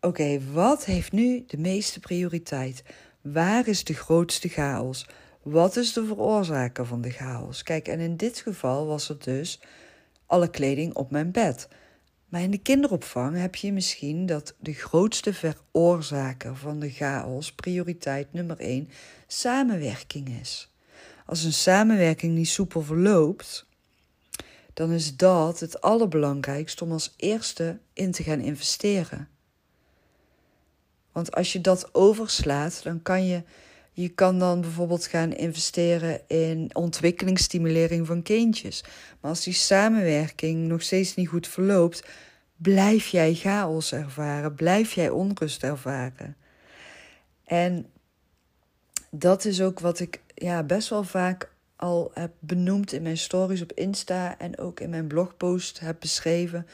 Oké, 0.00 0.40
wat 0.52 0.84
heeft 0.84 1.12
nu 1.12 1.44
de 1.46 1.58
meeste 1.58 2.00
prioriteit? 2.00 2.82
Waar 3.20 3.68
is 3.68 3.84
de 3.84 3.94
grootste 3.94 4.48
chaos? 4.48 5.06
Wat 5.42 5.76
is 5.76 5.92
de 5.92 6.04
veroorzaker 6.04 6.86
van 6.86 7.00
de 7.00 7.10
chaos? 7.10 7.62
Kijk, 7.62 7.88
en 7.88 8.00
in 8.00 8.16
dit 8.16 8.38
geval 8.38 8.86
was 8.86 9.08
het 9.08 9.24
dus 9.24 9.60
alle 10.26 10.50
kleding 10.50 10.94
op 10.94 11.10
mijn 11.10 11.30
bed. 11.30 11.68
Maar 12.30 12.40
in 12.40 12.50
de 12.50 12.58
kinderopvang 12.58 13.36
heb 13.36 13.54
je 13.54 13.72
misschien 13.72 14.26
dat 14.26 14.54
de 14.58 14.72
grootste 14.72 15.34
veroorzaker 15.34 16.56
van 16.56 16.80
de 16.80 16.90
chaos, 16.90 17.52
prioriteit 17.52 18.32
nummer 18.32 18.58
1, 18.58 18.88
samenwerking 19.26 20.28
is. 20.40 20.70
Als 21.26 21.44
een 21.44 21.52
samenwerking 21.52 22.34
niet 22.34 22.48
soepel 22.48 22.82
verloopt, 22.82 23.66
dan 24.74 24.90
is 24.90 25.16
dat 25.16 25.60
het 25.60 25.80
allerbelangrijkste 25.80 26.84
om 26.84 26.92
als 26.92 27.14
eerste 27.16 27.78
in 27.92 28.10
te 28.10 28.22
gaan 28.22 28.40
investeren. 28.40 29.28
Want 31.12 31.34
als 31.34 31.52
je 31.52 31.60
dat 31.60 31.94
overslaat, 31.94 32.82
dan 32.82 33.02
kan 33.02 33.26
je 33.26 33.42
je 34.00 34.08
kan 34.08 34.38
dan 34.38 34.60
bijvoorbeeld 34.60 35.06
gaan 35.06 35.32
investeren 35.32 36.20
in 36.26 36.70
ontwikkelingsstimulering 36.72 38.06
van 38.06 38.22
kindjes. 38.22 38.84
Maar 39.20 39.30
als 39.30 39.44
die 39.44 39.52
samenwerking 39.52 40.68
nog 40.68 40.82
steeds 40.82 41.14
niet 41.14 41.28
goed 41.28 41.48
verloopt, 41.48 42.04
blijf 42.56 43.06
jij 43.06 43.34
chaos 43.34 43.92
ervaren, 43.92 44.54
blijf 44.54 44.92
jij 44.92 45.10
onrust 45.10 45.62
ervaren. 45.62 46.36
En 47.44 47.86
dat 49.10 49.44
is 49.44 49.62
ook 49.62 49.80
wat 49.80 50.00
ik 50.00 50.20
ja, 50.34 50.62
best 50.62 50.88
wel 50.88 51.04
vaak 51.04 51.52
al 51.76 52.10
heb 52.14 52.32
benoemd 52.38 52.92
in 52.92 53.02
mijn 53.02 53.18
stories 53.18 53.62
op 53.62 53.72
Insta 53.72 54.38
en 54.38 54.58
ook 54.58 54.80
in 54.80 54.90
mijn 54.90 55.06
blogpost 55.06 55.80
heb 55.80 55.96
beschreven. 56.00 56.66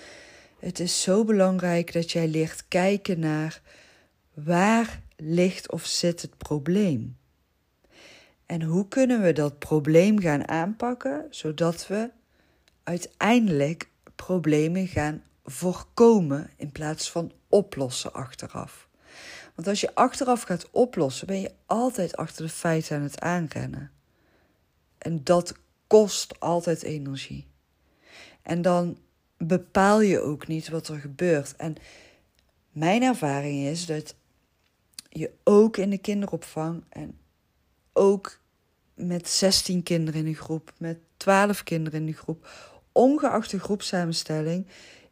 Het 0.58 0.80
is 0.80 1.02
zo 1.02 1.24
belangrijk 1.24 1.92
dat 1.92 2.12
jij 2.12 2.28
leert 2.28 2.64
kijken 2.68 3.18
naar 3.18 3.60
waar 4.34 5.00
ligt 5.16 5.72
of 5.72 5.86
zit 5.86 6.22
het 6.22 6.36
probleem? 6.36 7.16
En 8.46 8.62
hoe 8.62 8.88
kunnen 8.88 9.22
we 9.22 9.32
dat 9.32 9.58
probleem 9.58 10.20
gaan 10.20 10.48
aanpakken 10.48 11.26
zodat 11.30 11.86
we 11.86 12.10
uiteindelijk 12.82 13.88
problemen 14.14 14.86
gaan 14.86 15.22
voorkomen 15.44 16.50
in 16.56 16.72
plaats 16.72 17.10
van 17.10 17.32
oplossen 17.48 18.12
achteraf? 18.12 18.88
Want 19.54 19.68
als 19.68 19.80
je 19.80 19.94
achteraf 19.94 20.42
gaat 20.42 20.70
oplossen, 20.70 21.26
ben 21.26 21.40
je 21.40 21.52
altijd 21.66 22.16
achter 22.16 22.44
de 22.44 22.52
feiten 22.52 22.96
aan 22.96 23.02
het 23.02 23.20
aanrennen. 23.20 23.90
En 24.98 25.24
dat 25.24 25.54
kost 25.86 26.40
altijd 26.40 26.82
energie. 26.82 27.46
En 28.42 28.62
dan 28.62 28.98
bepaal 29.36 30.00
je 30.00 30.20
ook 30.20 30.46
niet 30.46 30.68
wat 30.68 30.88
er 30.88 30.98
gebeurt. 30.98 31.56
En 31.56 31.76
mijn 32.72 33.02
ervaring 33.02 33.66
is 33.66 33.86
dat 33.86 34.14
je 35.18 35.30
ook 35.44 35.76
in 35.76 35.90
de 35.90 35.98
kinderopvang 35.98 36.84
en 36.88 37.18
ook 37.92 38.40
met 38.94 39.28
16 39.28 39.82
kinderen 39.82 40.20
in 40.20 40.26
een 40.26 40.34
groep, 40.34 40.72
met 40.78 40.98
12 41.16 41.62
kinderen 41.62 42.00
in 42.00 42.06
een 42.06 42.14
groep, 42.14 42.48
ongeacht 42.92 43.50
de 43.50 43.60
groepsamenstelling 43.60 44.66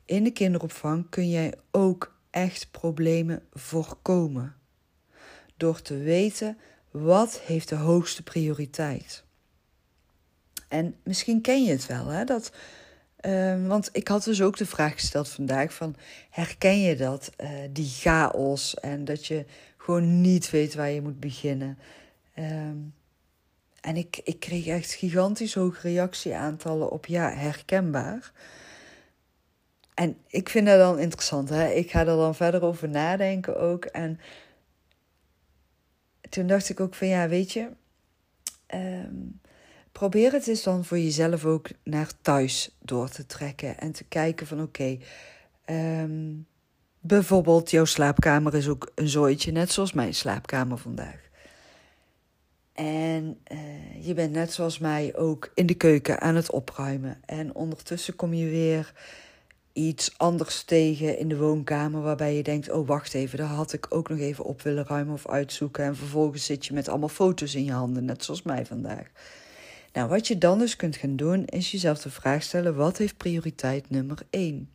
in 0.05 0.25
de 0.25 0.31
kinderopvang 0.31 1.09
kun 1.09 1.31
jij 1.31 1.55
ook 1.71 2.17
echt 2.31 2.71
problemen 2.71 3.43
voorkomen. 3.53 4.57
Door 5.57 5.83
te 5.83 5.97
weten 5.97 6.59
wat 6.91 7.41
heeft 7.41 7.69
de 7.69 7.75
hoogste 7.75 8.23
prioriteit. 8.23 9.25
En 10.69 10.97
misschien 11.03 11.41
ken 11.41 11.65
je 11.65 11.71
het 11.71 11.87
wel, 11.87 12.07
hè? 12.07 12.25
Dat, 12.25 12.53
uh, 13.21 13.67
want 13.67 13.89
ik 13.93 14.09
had 14.09 14.25
dus 14.25 14.43
ook 14.43 14.57
de 14.57 14.67
vraag 14.67 14.93
gesteld 14.93 15.29
vandaag 15.29 15.75
van 15.75 15.97
herken 16.31 16.81
je 16.81 16.97
dat, 16.97 17.31
uh, 17.41 17.49
die 17.71 17.89
chaos 17.89 18.75
en 18.75 19.05
dat 19.05 19.27
je 19.27 19.45
gewoon 19.85 20.21
niet 20.21 20.51
weet 20.51 20.75
waar 20.75 20.91
je 20.91 21.03
moet 21.03 21.21
beginnen. 21.21 21.79
Um, 22.39 22.95
en 23.81 23.97
ik, 23.97 24.21
ik 24.25 24.41
kreeg 24.41 24.67
echt 24.67 24.93
gigantisch 24.93 25.55
hoge 25.55 25.81
reactieaantallen 25.81 26.91
op 26.91 27.07
ja, 27.07 27.31
herkenbaar. 27.31 28.33
En 29.95 30.17
ik 30.27 30.49
vind 30.49 30.67
dat 30.67 30.79
dan 30.79 30.99
interessant. 30.99 31.49
Hè? 31.49 31.69
Ik 31.69 31.91
ga 31.91 32.01
er 32.01 32.07
dan 32.07 32.35
verder 32.35 32.63
over 32.63 32.89
nadenken 32.89 33.61
ook. 33.61 33.85
En 33.85 34.21
toen 36.29 36.47
dacht 36.47 36.69
ik 36.69 36.81
ook 36.81 36.95
van 36.95 37.09
ja, 37.09 37.29
weet 37.29 37.53
je, 37.53 37.69
um, 38.75 39.41
probeer 39.93 40.33
het 40.33 40.47
eens 40.47 40.63
dan 40.63 40.85
voor 40.85 40.99
jezelf 40.99 41.45
ook 41.45 41.69
naar 41.83 42.11
thuis 42.21 42.77
door 42.81 43.09
te 43.09 43.27
trekken. 43.27 43.79
En 43.79 43.93
te 43.93 44.05
kijken 44.05 44.47
van 44.47 44.63
oké, 44.63 44.99
ehm, 45.65 46.33
Bijvoorbeeld, 47.07 47.71
jouw 47.71 47.85
slaapkamer 47.85 48.55
is 48.55 48.69
ook 48.69 48.93
een 48.95 49.09
zooitje, 49.09 49.53
net 49.53 49.73
zoals 49.73 49.93
mijn 49.93 50.15
slaapkamer 50.15 50.79
vandaag. 50.79 51.21
En 52.73 53.39
uh, 53.53 54.07
je 54.07 54.15
bent 54.15 54.33
net 54.33 54.53
zoals 54.53 54.79
mij 54.79 55.17
ook 55.17 55.51
in 55.55 55.67
de 55.67 55.75
keuken 55.75 56.21
aan 56.21 56.35
het 56.35 56.51
opruimen. 56.51 57.21
En 57.25 57.55
ondertussen 57.55 58.17
kom 58.17 58.35
je 58.35 58.49
weer 58.49 58.93
iets 59.73 60.19
anders 60.19 60.63
tegen 60.63 61.19
in 61.19 61.29
de 61.29 61.37
woonkamer 61.37 62.03
waarbij 62.03 62.37
je 62.37 62.43
denkt: 62.43 62.71
oh 62.71 62.87
wacht 62.87 63.15
even, 63.15 63.39
daar 63.39 63.47
had 63.47 63.73
ik 63.73 63.87
ook 63.89 64.09
nog 64.09 64.19
even 64.19 64.45
op 64.45 64.63
willen 64.63 64.87
ruimen 64.87 65.15
of 65.15 65.29
uitzoeken. 65.29 65.85
En 65.85 65.97
vervolgens 65.97 66.45
zit 66.45 66.67
je 66.67 66.75
met 66.75 66.89
allemaal 66.89 67.09
foto's 67.09 67.55
in 67.55 67.65
je 67.65 67.73
handen, 67.73 68.05
net 68.05 68.25
zoals 68.25 68.43
mij 68.43 68.67
vandaag. 68.67 69.07
Nou, 69.93 70.09
wat 70.09 70.27
je 70.27 70.39
dan 70.39 70.59
dus 70.59 70.77
kunt 70.77 70.97
gaan 70.97 71.17
doen, 71.17 71.45
is 71.45 71.71
jezelf 71.71 72.01
de 72.01 72.11
vraag 72.11 72.43
stellen: 72.43 72.75
wat 72.77 72.99
heeft 72.99 73.17
prioriteit 73.17 73.91
nummer 73.91 74.19
1? 74.31 74.74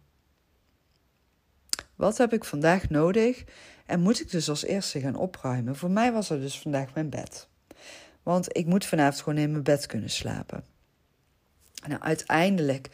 Wat 2.00 2.18
heb 2.18 2.34
ik 2.34 2.44
vandaag 2.44 2.90
nodig? 2.90 3.44
En 3.86 4.00
moet 4.00 4.20
ik 4.20 4.32
dus 4.32 4.50
als 4.50 4.66
eerste 4.66 5.00
gaan 5.00 5.16
opruimen? 5.16 5.76
Voor 5.76 5.92
mij 5.92 6.12
was 6.12 6.30
er 6.30 6.40
dus 6.40 6.60
vandaag 6.60 6.94
mijn 6.94 7.10
bed. 7.10 7.48
Want 8.24 8.58
ik 8.58 8.66
moet 8.66 8.86
vanavond 8.86 9.22
gewoon 9.22 9.40
in 9.40 9.52
mijn 9.52 9.64
bed 9.64 9.86
kunnen 9.86 10.10
slapen. 10.10 10.64
Nou, 11.88 12.02
uiteindelijk, 12.02 12.90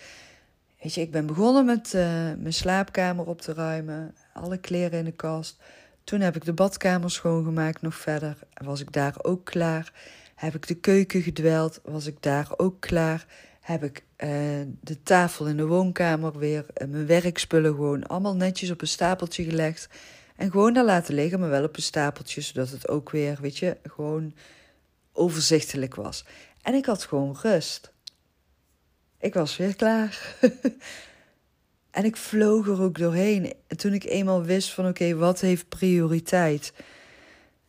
weet 0.81 0.93
je, 0.93 1.01
ik 1.01 1.11
ben 1.11 1.25
begonnen 1.25 1.65
met 1.65 1.93
uh, 1.93 2.01
mijn 2.37 2.53
slaapkamer 2.53 3.25
op 3.25 3.41
te 3.41 3.53
ruimen. 3.53 4.15
Alle 4.33 4.57
kleren 4.57 4.99
in 4.99 5.05
de 5.05 5.11
kast. 5.11 5.61
Toen 6.03 6.19
heb 6.19 6.35
ik 6.35 6.45
de 6.45 6.53
badkamer 6.53 7.11
schoongemaakt 7.11 7.81
nog 7.81 7.95
verder. 7.95 8.37
Was 8.53 8.81
ik 8.81 8.91
daar 8.91 9.15
ook 9.21 9.45
klaar. 9.45 9.93
Heb 10.35 10.55
ik 10.55 10.67
de 10.67 10.75
keuken 10.75 11.21
gedweld. 11.21 11.79
Was 11.83 12.05
ik 12.05 12.21
daar 12.21 12.47
ook 12.57 12.79
klaar. 12.79 13.25
Heb 13.65 13.83
ik 13.83 14.03
uh, 14.17 14.29
de 14.81 15.03
tafel 15.03 15.47
in 15.47 15.57
de 15.57 15.65
woonkamer 15.65 16.37
weer. 16.37 16.65
Uh, 16.77 16.87
mijn 16.87 17.05
werkspullen 17.05 17.73
gewoon 17.73 18.07
allemaal 18.07 18.35
netjes 18.35 18.71
op 18.71 18.81
een 18.81 18.87
stapeltje 18.87 19.43
gelegd. 19.43 19.89
En 20.35 20.51
gewoon 20.51 20.73
daar 20.73 20.85
laten 20.85 21.13
liggen, 21.13 21.39
maar 21.39 21.49
wel 21.49 21.63
op 21.63 21.75
een 21.75 21.81
stapeltje. 21.81 22.41
Zodat 22.41 22.69
het 22.69 22.89
ook 22.89 23.09
weer, 23.09 23.37
weet 23.41 23.57
je, 23.57 23.77
gewoon 23.83 24.33
overzichtelijk 25.13 25.95
was. 25.95 26.25
En 26.61 26.73
ik 26.73 26.85
had 26.85 27.03
gewoon 27.03 27.37
rust. 27.41 27.91
Ik 29.19 29.33
was 29.33 29.57
weer 29.57 29.75
klaar. 29.75 30.35
en 31.91 32.03
ik 32.03 32.17
vloog 32.17 32.67
er 32.67 32.81
ook 32.81 32.97
doorheen. 32.97 33.53
En 33.67 33.77
toen 33.77 33.93
ik 33.93 34.03
eenmaal 34.03 34.43
wist 34.43 34.73
van 34.73 34.87
oké, 34.87 35.15
wat 35.15 35.39
heeft 35.39 35.69
prioriteit? 35.69 36.73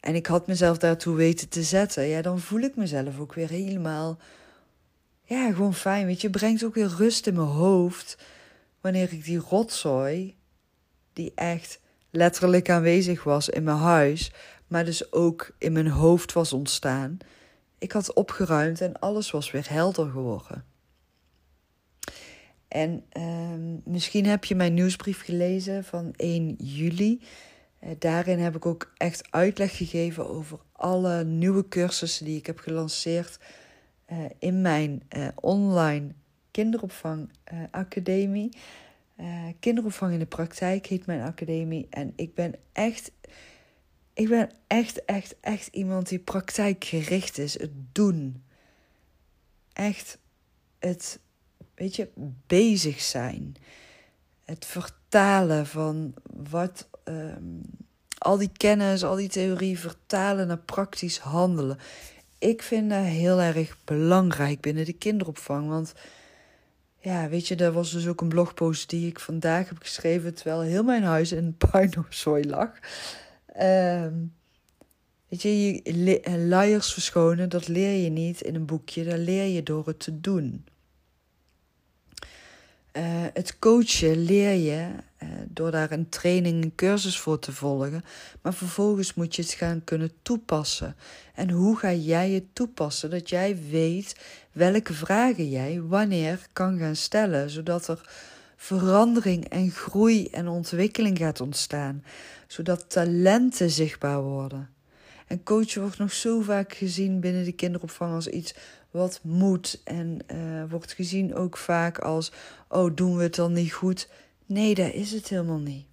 En 0.00 0.14
ik 0.14 0.26
had 0.26 0.46
mezelf 0.46 0.78
daartoe 0.78 1.16
weten 1.16 1.48
te 1.48 1.62
zetten. 1.62 2.06
Ja, 2.06 2.22
dan 2.22 2.40
voel 2.40 2.60
ik 2.60 2.76
mezelf 2.76 3.18
ook 3.18 3.34
weer 3.34 3.48
helemaal... 3.48 4.18
Ja, 5.28 5.52
gewoon 5.52 5.74
fijn. 5.74 6.06
Weet 6.06 6.20
je, 6.20 6.30
brengt 6.30 6.64
ook 6.64 6.74
weer 6.74 6.94
rust 6.96 7.26
in 7.26 7.34
mijn 7.34 7.46
hoofd. 7.46 8.18
Wanneer 8.80 9.12
ik 9.12 9.24
die 9.24 9.38
rotzooi, 9.38 10.36
die 11.12 11.32
echt 11.34 11.80
letterlijk 12.10 12.70
aanwezig 12.70 13.24
was 13.24 13.48
in 13.48 13.62
mijn 13.62 13.76
huis, 13.76 14.32
maar 14.66 14.84
dus 14.84 15.12
ook 15.12 15.54
in 15.58 15.72
mijn 15.72 15.88
hoofd 15.88 16.32
was 16.32 16.52
ontstaan. 16.52 17.18
Ik 17.78 17.92
had 17.92 18.14
opgeruimd 18.14 18.80
en 18.80 18.98
alles 18.98 19.30
was 19.30 19.50
weer 19.50 19.70
helder 19.70 20.10
geworden. 20.10 20.64
En 22.68 23.04
uh, 23.12 23.82
misschien 23.84 24.26
heb 24.26 24.44
je 24.44 24.54
mijn 24.54 24.74
nieuwsbrief 24.74 25.24
gelezen 25.24 25.84
van 25.84 26.12
1 26.16 26.54
juli. 26.58 27.22
Uh, 27.82 27.90
daarin 27.98 28.38
heb 28.38 28.56
ik 28.56 28.66
ook 28.66 28.92
echt 28.96 29.26
uitleg 29.30 29.76
gegeven 29.76 30.28
over 30.28 30.58
alle 30.72 31.24
nieuwe 31.24 31.68
cursussen 31.68 32.24
die 32.24 32.38
ik 32.38 32.46
heb 32.46 32.58
gelanceerd 32.58 33.38
uh, 34.12 34.24
in 34.38 34.60
mijn 34.60 35.02
uh, 35.16 35.28
online 35.34 36.14
kinderopvangacademie. 36.50 38.56
kinderopvang 39.60 40.12
in 40.12 40.18
de 40.18 40.26
praktijk 40.26 40.86
heet 40.86 41.06
mijn 41.06 41.22
academie. 41.22 41.86
En 41.90 42.12
ik 42.16 42.34
ben 42.34 42.54
echt 42.72 43.10
ik 44.16 44.28
ben 44.28 44.50
echt, 44.66 45.04
echt, 45.04 45.34
echt 45.40 45.66
iemand 45.66 46.08
die 46.08 46.18
praktijkgericht 46.18 47.38
is. 47.38 47.58
Het 47.58 47.70
doen. 47.92 48.44
Echt 49.72 50.18
het, 50.78 51.20
weet 51.74 51.96
je, 51.96 52.08
bezig 52.46 53.00
zijn. 53.00 53.54
Het 54.44 54.64
vertalen 54.64 55.66
van 55.66 56.14
wat, 56.32 56.88
um, 57.04 57.62
al 58.18 58.36
die 58.36 58.50
kennis, 58.52 59.04
al 59.04 59.16
die 59.16 59.28
theorie 59.28 59.78
vertalen 59.78 60.46
naar 60.46 60.58
praktisch 60.58 61.18
handelen. 61.18 61.78
Ik 62.38 62.62
vind 62.62 62.90
dat 62.90 63.04
heel 63.04 63.40
erg 63.40 63.78
belangrijk 63.84 64.60
binnen 64.60 64.84
de 64.84 64.92
kinderopvang. 64.92 65.68
Want 65.68 65.94
ja, 67.00 67.28
weet 67.28 67.48
je, 67.48 67.54
dat 67.54 67.74
was 67.74 67.90
dus 67.92 68.06
ook 68.06 68.20
een 68.20 68.28
blogpost 68.28 68.90
die 68.90 69.08
ik 69.08 69.20
vandaag 69.20 69.68
heb 69.68 69.78
geschreven 69.78 70.34
terwijl 70.34 70.60
heel 70.60 70.82
mijn 70.82 71.02
huis 71.02 71.32
in 71.32 71.56
puinhoopzooi 71.70 72.48
lag. 72.48 72.70
Um, 73.60 74.34
weet 75.28 75.42
je, 75.42 75.74
je 75.74 76.20
eh, 76.20 76.34
luiers 76.34 76.92
verschonen, 76.92 77.48
dat 77.48 77.68
leer 77.68 78.02
je 78.02 78.10
niet 78.10 78.40
in 78.40 78.54
een 78.54 78.66
boekje, 78.66 79.04
dat 79.04 79.18
leer 79.18 79.46
je 79.46 79.62
door 79.62 79.86
het 79.86 79.98
te 79.98 80.20
doen. 80.20 80.64
Uh, 82.92 83.02
het 83.32 83.58
coachen 83.58 84.16
leer 84.24 84.52
je 84.52 84.88
uh, 85.22 85.28
door 85.56 85.70
daar 85.70 85.90
een 85.90 86.08
training, 86.08 86.64
een 86.64 86.74
cursus 86.74 87.18
voor 87.18 87.38
te 87.38 87.52
volgen. 87.52 88.04
Maar 88.42 88.54
vervolgens 88.54 89.14
moet 89.14 89.36
je 89.36 89.42
het 89.42 89.52
gaan 89.52 89.84
kunnen 89.84 90.12
toepassen. 90.22 90.96
En 91.34 91.50
hoe 91.50 91.76
ga 91.76 91.92
jij 91.92 92.30
het 92.30 92.44
toepassen? 92.52 93.10
Dat 93.10 93.28
jij 93.28 93.58
weet 93.70 94.16
welke 94.52 94.92
vragen 94.92 95.48
jij 95.48 95.80
wanneer 95.82 96.46
kan 96.52 96.78
gaan 96.78 96.96
stellen, 96.96 97.50
zodat 97.50 97.88
er 97.88 98.00
verandering 98.56 99.48
en 99.48 99.70
groei 99.70 100.26
en 100.26 100.48
ontwikkeling 100.48 101.18
gaat 101.18 101.40
ontstaan, 101.40 102.04
zodat 102.46 102.90
talenten 102.90 103.70
zichtbaar 103.70 104.22
worden. 104.22 104.68
En 105.26 105.42
coachen 105.42 105.80
wordt 105.80 105.98
nog 105.98 106.12
zo 106.12 106.40
vaak 106.40 106.72
gezien 106.72 107.20
binnen 107.20 107.44
de 107.44 107.52
kinderopvang 107.52 108.14
als 108.14 108.28
iets 108.28 108.54
wat 108.90 109.20
moet 109.22 109.80
en 109.84 110.18
uh, 110.32 110.70
wordt 110.70 110.92
gezien 110.92 111.34
ook 111.34 111.56
vaak 111.56 111.98
als: 111.98 112.32
oh, 112.68 112.90
doen 112.94 113.16
we 113.16 113.22
het 113.22 113.34
dan 113.34 113.52
niet 113.52 113.72
goed? 113.72 114.08
Nee, 114.46 114.74
dat 114.74 114.92
is 114.92 115.12
het 115.12 115.28
helemaal 115.28 115.58
niet. 115.58 115.86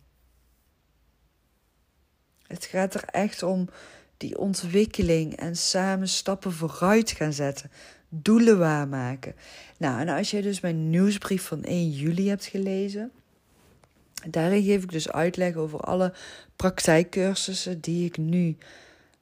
Het 2.48 2.66
gaat 2.66 2.94
er 2.94 3.04
echt 3.04 3.44
om 3.44 3.70
die 4.18 4.38
ontwikkeling 4.38 5.36
en 5.36 5.56
samen 5.56 6.08
stappen 6.08 6.52
vooruit 6.52 7.12
gaan 7.12 7.34
zetten 7.34 7.72
doelen 8.10 8.60
waarmaken. 8.60 9.36
Nou, 9.78 10.00
en 10.00 10.10
als 10.10 10.32
je 10.32 10.42
dus 10.42 10.60
mijn 10.60 10.90
nieuwsbrief 10.90 11.44
van 11.44 11.64
1 11.64 11.90
juli 11.90 12.30
hebt 12.30 12.46
gelezen, 12.46 13.12
daarin 14.30 14.64
geef 14.64 14.84
ik 14.84 14.92
dus 14.92 15.12
uitleg 15.12 15.56
over 15.56 15.80
alle 15.80 16.14
praktijkcursussen 16.56 17.80
die 17.82 18.06
ik 18.06 18.18
nu 18.18 18.58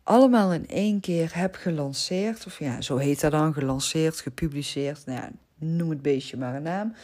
allemaal 0.03 0.53
in 0.53 0.67
één 0.67 0.99
keer 0.99 1.35
heb 1.35 1.55
gelanceerd. 1.55 2.45
Of 2.45 2.59
ja, 2.59 2.81
zo 2.81 2.97
heet 2.97 3.21
dat 3.21 3.31
dan, 3.31 3.53
gelanceerd, 3.53 4.19
gepubliceerd. 4.19 5.05
Nou 5.05 5.19
ja, 5.19 5.31
noem 5.55 5.89
het 5.89 6.01
beestje 6.01 6.37
maar 6.37 6.55
een 6.55 6.63
naam. 6.63 6.95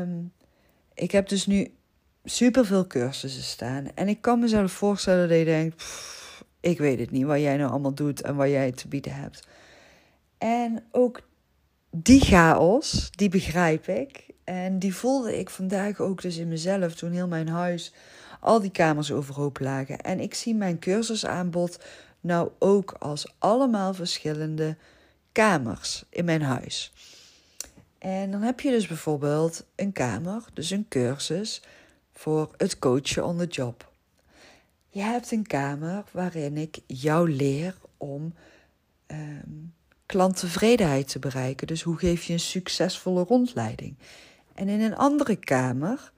Um, 0.00 0.32
ik 0.98 1.10
heb 1.10 1.28
dus 1.28 1.46
nu 1.46 1.74
superveel 2.24 2.86
cursussen 2.86 3.42
staan. 3.42 3.86
En 3.94 4.08
ik 4.08 4.20
kan 4.20 4.38
mezelf 4.38 4.72
voorstellen 4.72 5.28
dat 5.28 5.38
je 5.38 5.44
denkt, 5.44 5.84
ik 6.60 6.78
weet 6.78 6.98
het 6.98 7.10
niet 7.10 7.24
wat 7.24 7.40
jij 7.40 7.56
nou 7.56 7.70
allemaal 7.70 7.94
doet 7.94 8.22
en 8.22 8.36
wat 8.36 8.48
jij 8.48 8.72
te 8.72 8.88
bieden 8.88 9.14
hebt. 9.14 9.46
En 10.38 10.84
ook 10.90 11.20
die 11.90 12.20
chaos, 12.20 13.10
die 13.10 13.28
begrijp 13.28 13.88
ik. 13.88 14.26
En 14.44 14.78
die 14.78 14.94
voelde 14.94 15.38
ik 15.38 15.50
vandaag 15.50 16.00
ook 16.00 16.22
dus 16.22 16.36
in 16.36 16.48
mezelf 16.48 16.94
toen 16.94 17.12
heel 17.12 17.28
mijn 17.28 17.48
huis, 17.48 17.92
al 18.40 18.60
die 18.60 18.70
kamers 18.70 19.12
overhoop 19.12 19.60
lagen. 19.60 20.00
En 20.00 20.20
ik 20.20 20.34
zie 20.34 20.54
mijn 20.54 20.78
cursusaanbod 20.78 21.78
nou 22.20 22.50
ook 22.58 22.92
als 22.98 23.34
allemaal 23.38 23.94
verschillende 23.94 24.76
kamers 25.32 26.04
in 26.10 26.24
mijn 26.24 26.42
huis. 26.42 26.92
En 27.98 28.30
dan 28.30 28.42
heb 28.42 28.60
je 28.60 28.70
dus 28.70 28.86
bijvoorbeeld 28.86 29.64
een 29.74 29.92
kamer, 29.92 30.44
dus 30.52 30.70
een 30.70 30.86
cursus 30.88 31.62
voor 32.12 32.54
het 32.56 32.78
coachen 32.78 33.24
on 33.24 33.38
the 33.38 33.46
job. 33.46 33.92
Je 34.88 35.00
hebt 35.00 35.30
een 35.30 35.46
kamer 35.46 36.04
waarin 36.10 36.56
ik 36.56 36.78
jou 36.86 37.30
leer 37.30 37.76
om 37.96 38.34
um, 39.06 39.74
klanttevredenheid 40.06 41.08
te 41.08 41.18
bereiken. 41.18 41.66
Dus 41.66 41.82
hoe 41.82 41.98
geef 41.98 42.24
je 42.24 42.32
een 42.32 42.40
succesvolle 42.40 43.24
rondleiding? 43.24 43.96
En 44.54 44.68
in 44.68 44.80
een 44.80 44.96
andere 44.96 45.36
kamer 45.36 46.12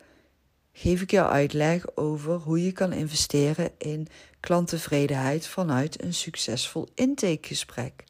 geef 0.73 1.01
ik 1.01 1.11
jou 1.11 1.31
uitleg 1.31 1.97
over 1.97 2.35
hoe 2.35 2.64
je 2.64 2.73
kan 2.73 2.93
investeren 2.93 3.71
in 3.79 4.07
klanttevredenheid 4.40 5.47
vanuit 5.47 6.03
een 6.03 6.14
succesvol 6.14 6.88
intakegesprek. 6.95 8.05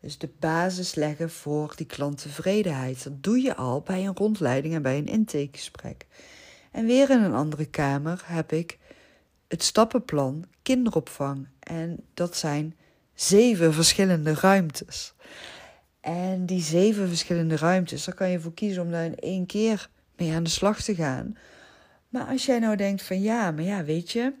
Dus 0.00 0.18
de 0.18 0.30
basis 0.38 0.94
leggen 0.94 1.30
voor 1.30 1.72
die 1.76 1.86
klanttevredenheid. 1.86 3.04
Dat 3.04 3.22
doe 3.22 3.42
je 3.42 3.56
al 3.56 3.80
bij 3.80 4.06
een 4.06 4.16
rondleiding 4.16 4.74
en 4.74 4.82
bij 4.82 4.98
een 4.98 5.06
intakegesprek. 5.06 6.06
En 6.70 6.86
weer 6.86 7.10
in 7.10 7.22
een 7.22 7.34
andere 7.34 7.66
kamer 7.66 8.22
heb 8.24 8.52
ik 8.52 8.78
het 9.48 9.62
stappenplan 9.62 10.44
kinderopvang. 10.62 11.46
En 11.58 12.04
dat 12.14 12.36
zijn 12.36 12.76
zeven 13.14 13.72
verschillende 13.74 14.34
ruimtes. 14.34 15.14
En 16.00 16.46
die 16.46 16.62
zeven 16.62 17.08
verschillende 17.08 17.56
ruimtes, 17.56 18.04
daar 18.04 18.14
kan 18.14 18.30
je 18.30 18.40
voor 18.40 18.54
kiezen 18.54 18.82
om 18.82 18.90
daar 18.90 19.04
in 19.04 19.18
één 19.18 19.46
keer 19.46 19.90
mee 20.16 20.32
aan 20.32 20.42
de 20.42 20.50
slag 20.50 20.82
te 20.82 20.94
gaan. 20.94 21.36
Maar 22.08 22.26
als 22.26 22.46
jij 22.46 22.58
nou 22.58 22.76
denkt 22.76 23.02
van 23.02 23.20
ja, 23.20 23.50
maar 23.50 23.64
ja, 23.64 23.84
weet 23.84 24.10
je, 24.10 24.32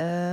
uh, 0.00 0.32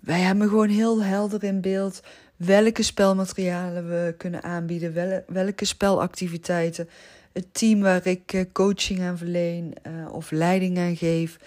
wij 0.00 0.20
hebben 0.20 0.48
gewoon 0.48 0.68
heel 0.68 1.02
helder 1.02 1.44
in 1.44 1.60
beeld 1.60 2.00
welke 2.46 2.82
spelmaterialen 2.82 3.88
we 3.88 4.14
kunnen 4.16 4.42
aanbieden, 4.42 4.94
wel, 4.94 5.22
welke 5.26 5.64
spelactiviteiten, 5.64 6.88
het 7.32 7.54
team 7.54 7.80
waar 7.80 8.06
ik 8.06 8.32
eh, 8.32 8.44
coaching 8.52 9.00
aan 9.00 9.18
verleen 9.18 9.72
uh, 9.86 10.12
of 10.12 10.30
leiding 10.30 10.78
aan 10.78 10.96
geef 10.96 11.38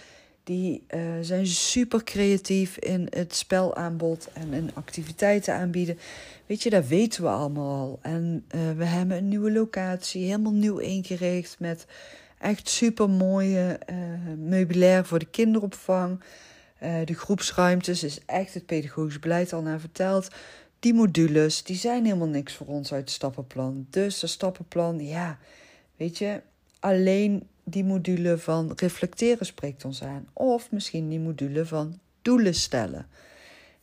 die 0.44 0.84
uh, 0.90 1.02
zijn 1.22 1.48
super 1.48 2.04
creatief 2.04 2.78
in 2.78 3.08
het 3.10 3.36
spelaanbod 3.36 4.30
en 4.34 4.54
in 4.54 4.72
activiteiten 4.74 5.54
aanbieden. 5.54 5.98
Weet 6.46 6.64
je, 6.64 6.70
dat 6.70 6.88
weten 6.88 7.24
we 7.24 7.30
allemaal 7.30 7.80
al. 7.80 8.00
En 8.02 8.46
we 8.78 8.86
hebben 8.86 9.18
een 9.18 9.28
nieuwe 9.28 9.52
locatie, 9.52 10.26
helemaal 10.26 10.54
nieuw 10.54 10.78
ingericht 10.78 11.56
met 11.60 11.86
echt 12.40 12.70
super 12.70 13.10
mooie 13.10 13.80
meubilair 14.38 15.06
voor 15.06 15.20
de 15.20 15.26
kinderopvang. 15.26 16.20
de 16.80 17.14
groepsruimtes 17.14 18.04
is 18.04 18.20
echt 18.26 18.54
het 18.54 18.66
pedagogisch 18.66 19.20
beleid 19.20 19.54
al 19.54 19.62
naar 19.62 19.80
verteld. 19.80 20.28
Die 20.84 20.94
modules, 20.94 21.64
die 21.64 21.76
zijn 21.76 22.06
helemaal 22.06 22.28
niks 22.28 22.54
voor 22.54 22.68
ons 22.68 22.94
uit 22.94 23.02
het 23.02 23.10
stappenplan. 23.10 23.88
Dus 23.90 24.20
dat 24.20 24.30
stappenplan, 24.30 25.06
ja, 25.06 25.40
weet 25.96 26.18
je, 26.18 26.42
alleen 26.80 27.48
die 27.64 27.84
module 27.84 28.38
van 28.38 28.72
reflecteren 28.76 29.46
spreekt 29.46 29.86
ons 29.86 30.04
aan. 30.04 30.28
Of 30.34 30.72
misschien 30.72 31.10
die 31.10 31.20
module 31.20 31.66
van 31.66 32.00
doelen 32.22 32.56
stellen. 32.56 33.08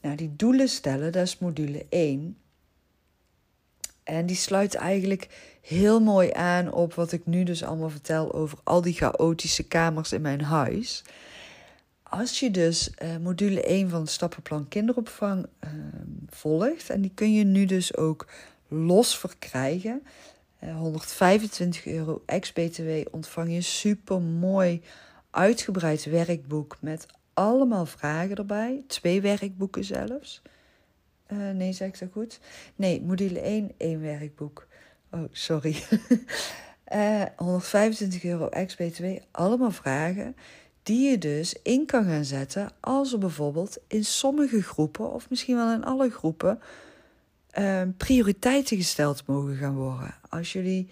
Nou, 0.00 0.16
die 0.16 0.36
doelen 0.36 0.68
stellen, 0.68 1.12
dat 1.12 1.26
is 1.26 1.38
module 1.38 1.86
1. 1.88 2.36
En 4.02 4.26
die 4.26 4.36
sluit 4.36 4.74
eigenlijk 4.74 5.28
heel 5.60 6.00
mooi 6.00 6.32
aan 6.32 6.72
op 6.72 6.94
wat 6.94 7.12
ik 7.12 7.26
nu 7.26 7.44
dus 7.44 7.62
allemaal 7.62 7.90
vertel 7.90 8.32
over 8.34 8.58
al 8.64 8.80
die 8.80 8.94
chaotische 8.94 9.62
kamers 9.62 10.12
in 10.12 10.22
mijn 10.22 10.42
huis. 10.42 11.04
Als 12.10 12.40
je 12.40 12.50
dus 12.50 12.90
uh, 13.02 13.16
module 13.16 13.62
1 13.62 13.88
van 13.90 14.00
het 14.00 14.10
stappenplan 14.10 14.68
kinderopvang 14.68 15.46
uh, 15.64 15.70
volgt, 16.28 16.90
en 16.90 17.00
die 17.00 17.10
kun 17.14 17.34
je 17.34 17.44
nu 17.44 17.64
dus 17.64 17.96
ook 17.96 18.26
los 18.68 19.18
verkrijgen. 19.18 20.02
Uh, 20.64 20.76
125 20.76 21.86
euro 21.86 22.22
ex-BTW 22.26 22.90
ontvang 23.10 23.52
je 23.52 23.60
super 23.60 24.20
mooi 24.20 24.82
uitgebreid 25.30 26.04
werkboek 26.04 26.76
met 26.80 27.06
allemaal 27.34 27.86
vragen 27.86 28.36
erbij. 28.36 28.84
Twee 28.86 29.20
werkboeken 29.20 29.84
zelfs. 29.84 30.42
Uh, 31.28 31.50
nee, 31.50 31.72
zeg 31.72 31.88
ik 31.88 31.98
dat 31.98 32.08
goed? 32.12 32.40
Nee, 32.76 33.02
module 33.02 33.40
1, 33.40 33.72
één 33.76 34.00
werkboek. 34.00 34.66
Oh, 35.10 35.24
sorry. 35.30 35.76
uh, 36.92 37.22
125 37.36 38.24
euro 38.24 38.48
ex-BTW, 38.48 39.04
allemaal 39.30 39.70
vragen 39.70 40.34
die 40.90 41.10
je 41.10 41.18
dus 41.18 41.54
in 41.62 41.86
kan 41.86 42.04
gaan 42.04 42.24
zetten 42.24 42.70
als 42.80 43.12
er 43.12 43.18
bijvoorbeeld 43.18 43.78
in 43.86 44.04
sommige 44.04 44.62
groepen, 44.62 45.12
of 45.12 45.30
misschien 45.30 45.56
wel 45.56 45.72
in 45.72 45.84
alle 45.84 46.10
groepen, 46.10 46.60
uh, 47.58 47.82
prioriteiten 47.96 48.76
gesteld 48.76 49.26
mogen 49.26 49.56
gaan 49.56 49.74
worden. 49.74 50.14
Als 50.28 50.52
jullie 50.52 50.90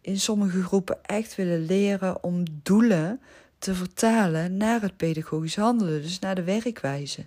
in 0.00 0.20
sommige 0.20 0.62
groepen 0.62 0.98
echt 1.02 1.34
willen 1.34 1.64
leren 1.64 2.22
om 2.24 2.44
doelen 2.62 3.20
te 3.58 3.74
vertalen 3.74 4.56
naar 4.56 4.82
het 4.82 4.96
pedagogisch 4.96 5.56
handelen, 5.56 6.02
dus 6.02 6.18
naar 6.18 6.34
de 6.34 6.44
werkwijze. 6.44 7.26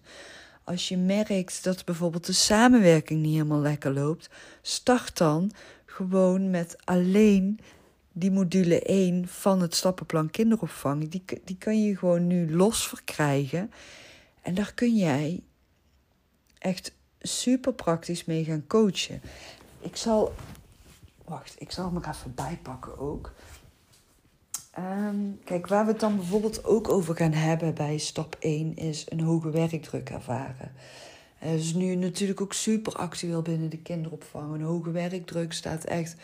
Als 0.63 0.87
je 0.87 0.97
merkt 0.97 1.63
dat 1.63 1.85
bijvoorbeeld 1.85 2.25
de 2.25 2.33
samenwerking 2.33 3.21
niet 3.21 3.33
helemaal 3.33 3.61
lekker 3.61 3.93
loopt, 3.93 4.29
start 4.61 5.17
dan 5.17 5.51
gewoon 5.85 6.49
met 6.49 6.75
alleen 6.83 7.59
die 8.13 8.31
module 8.31 8.81
1 8.81 9.27
van 9.27 9.61
het 9.61 9.75
stappenplan 9.75 10.29
kinderopvang. 10.29 11.09
Die, 11.09 11.23
die 11.43 11.57
kan 11.57 11.83
je 11.83 11.97
gewoon 11.97 12.27
nu 12.27 12.55
los 12.55 12.87
verkrijgen. 12.87 13.71
En 14.41 14.53
daar 14.53 14.73
kun 14.73 14.95
jij 14.95 15.41
echt 16.57 16.93
super 17.21 17.73
praktisch 17.73 18.25
mee 18.25 18.43
gaan 18.43 18.67
coachen. 18.67 19.21
Ik 19.79 19.95
zal. 19.95 20.33
Wacht, 21.25 21.55
ik 21.57 21.71
zal 21.71 21.85
hem 21.85 22.03
er 22.03 22.09
even 22.09 22.99
ook. 22.99 23.33
Ehm, 24.71 25.15
kijk, 25.43 25.67
waar 25.67 25.85
we 25.85 25.91
het 25.91 25.99
dan 25.99 26.15
bijvoorbeeld 26.15 26.65
ook 26.65 26.89
over 26.89 27.15
gaan 27.15 27.33
hebben 27.33 27.73
bij 27.73 27.97
stap 27.97 28.35
1 28.39 28.75
is 28.75 29.05
een 29.09 29.19
hoge 29.19 29.49
werkdruk 29.49 30.09
ervaren. 30.09 30.71
Dat 31.39 31.51
is 31.51 31.73
nu 31.73 31.95
natuurlijk 31.95 32.41
ook 32.41 32.53
super 32.53 32.93
actueel 32.93 33.41
binnen 33.41 33.69
de 33.69 33.77
kinderopvang. 33.77 34.53
Een 34.53 34.61
hoge 34.61 34.91
werkdruk 34.91 35.53
staat 35.53 35.83
echt 35.83 36.15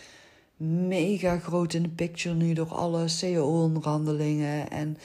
mega 0.67 1.37
groot 1.37 1.73
in 1.73 1.83
de 1.83 1.89
picture 1.89 2.35
nu 2.35 2.53
door 2.53 2.73
alle 2.73 3.05
CO-onderhandelingen 3.19 4.69
en 4.69 4.97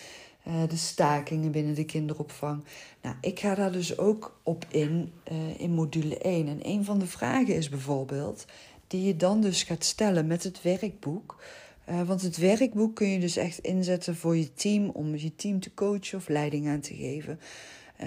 uh, 0.48 0.54
de 0.68 0.76
stakingen 0.76 1.50
binnen 1.50 1.74
de 1.74 1.84
kinderopvang. 1.84 2.64
Nou, 3.02 3.16
ik 3.20 3.40
ga 3.40 3.54
daar 3.54 3.72
dus 3.72 3.98
ook 3.98 4.40
op 4.42 4.66
in 4.68 5.12
uh, 5.32 5.60
in 5.60 5.70
module 5.70 6.18
1. 6.18 6.48
En 6.48 6.58
een 6.62 6.84
van 6.84 6.98
de 6.98 7.06
vragen 7.06 7.56
is 7.56 7.68
bijvoorbeeld, 7.68 8.44
die 8.86 9.06
je 9.06 9.16
dan 9.16 9.40
dus 9.40 9.62
gaat 9.62 9.84
stellen 9.84 10.26
met 10.26 10.42
het 10.42 10.62
werkboek. 10.62 11.42
Uh, 11.88 12.02
want 12.02 12.22
het 12.22 12.36
werkboek 12.36 12.94
kun 12.94 13.08
je 13.08 13.18
dus 13.20 13.36
echt 13.36 13.58
inzetten 13.58 14.16
voor 14.16 14.36
je 14.36 14.54
team, 14.54 14.88
om 14.88 15.16
je 15.16 15.36
team 15.36 15.60
te 15.60 15.74
coachen 15.74 16.18
of 16.18 16.28
leiding 16.28 16.68
aan 16.68 16.80
te 16.80 16.94
geven. 16.94 17.40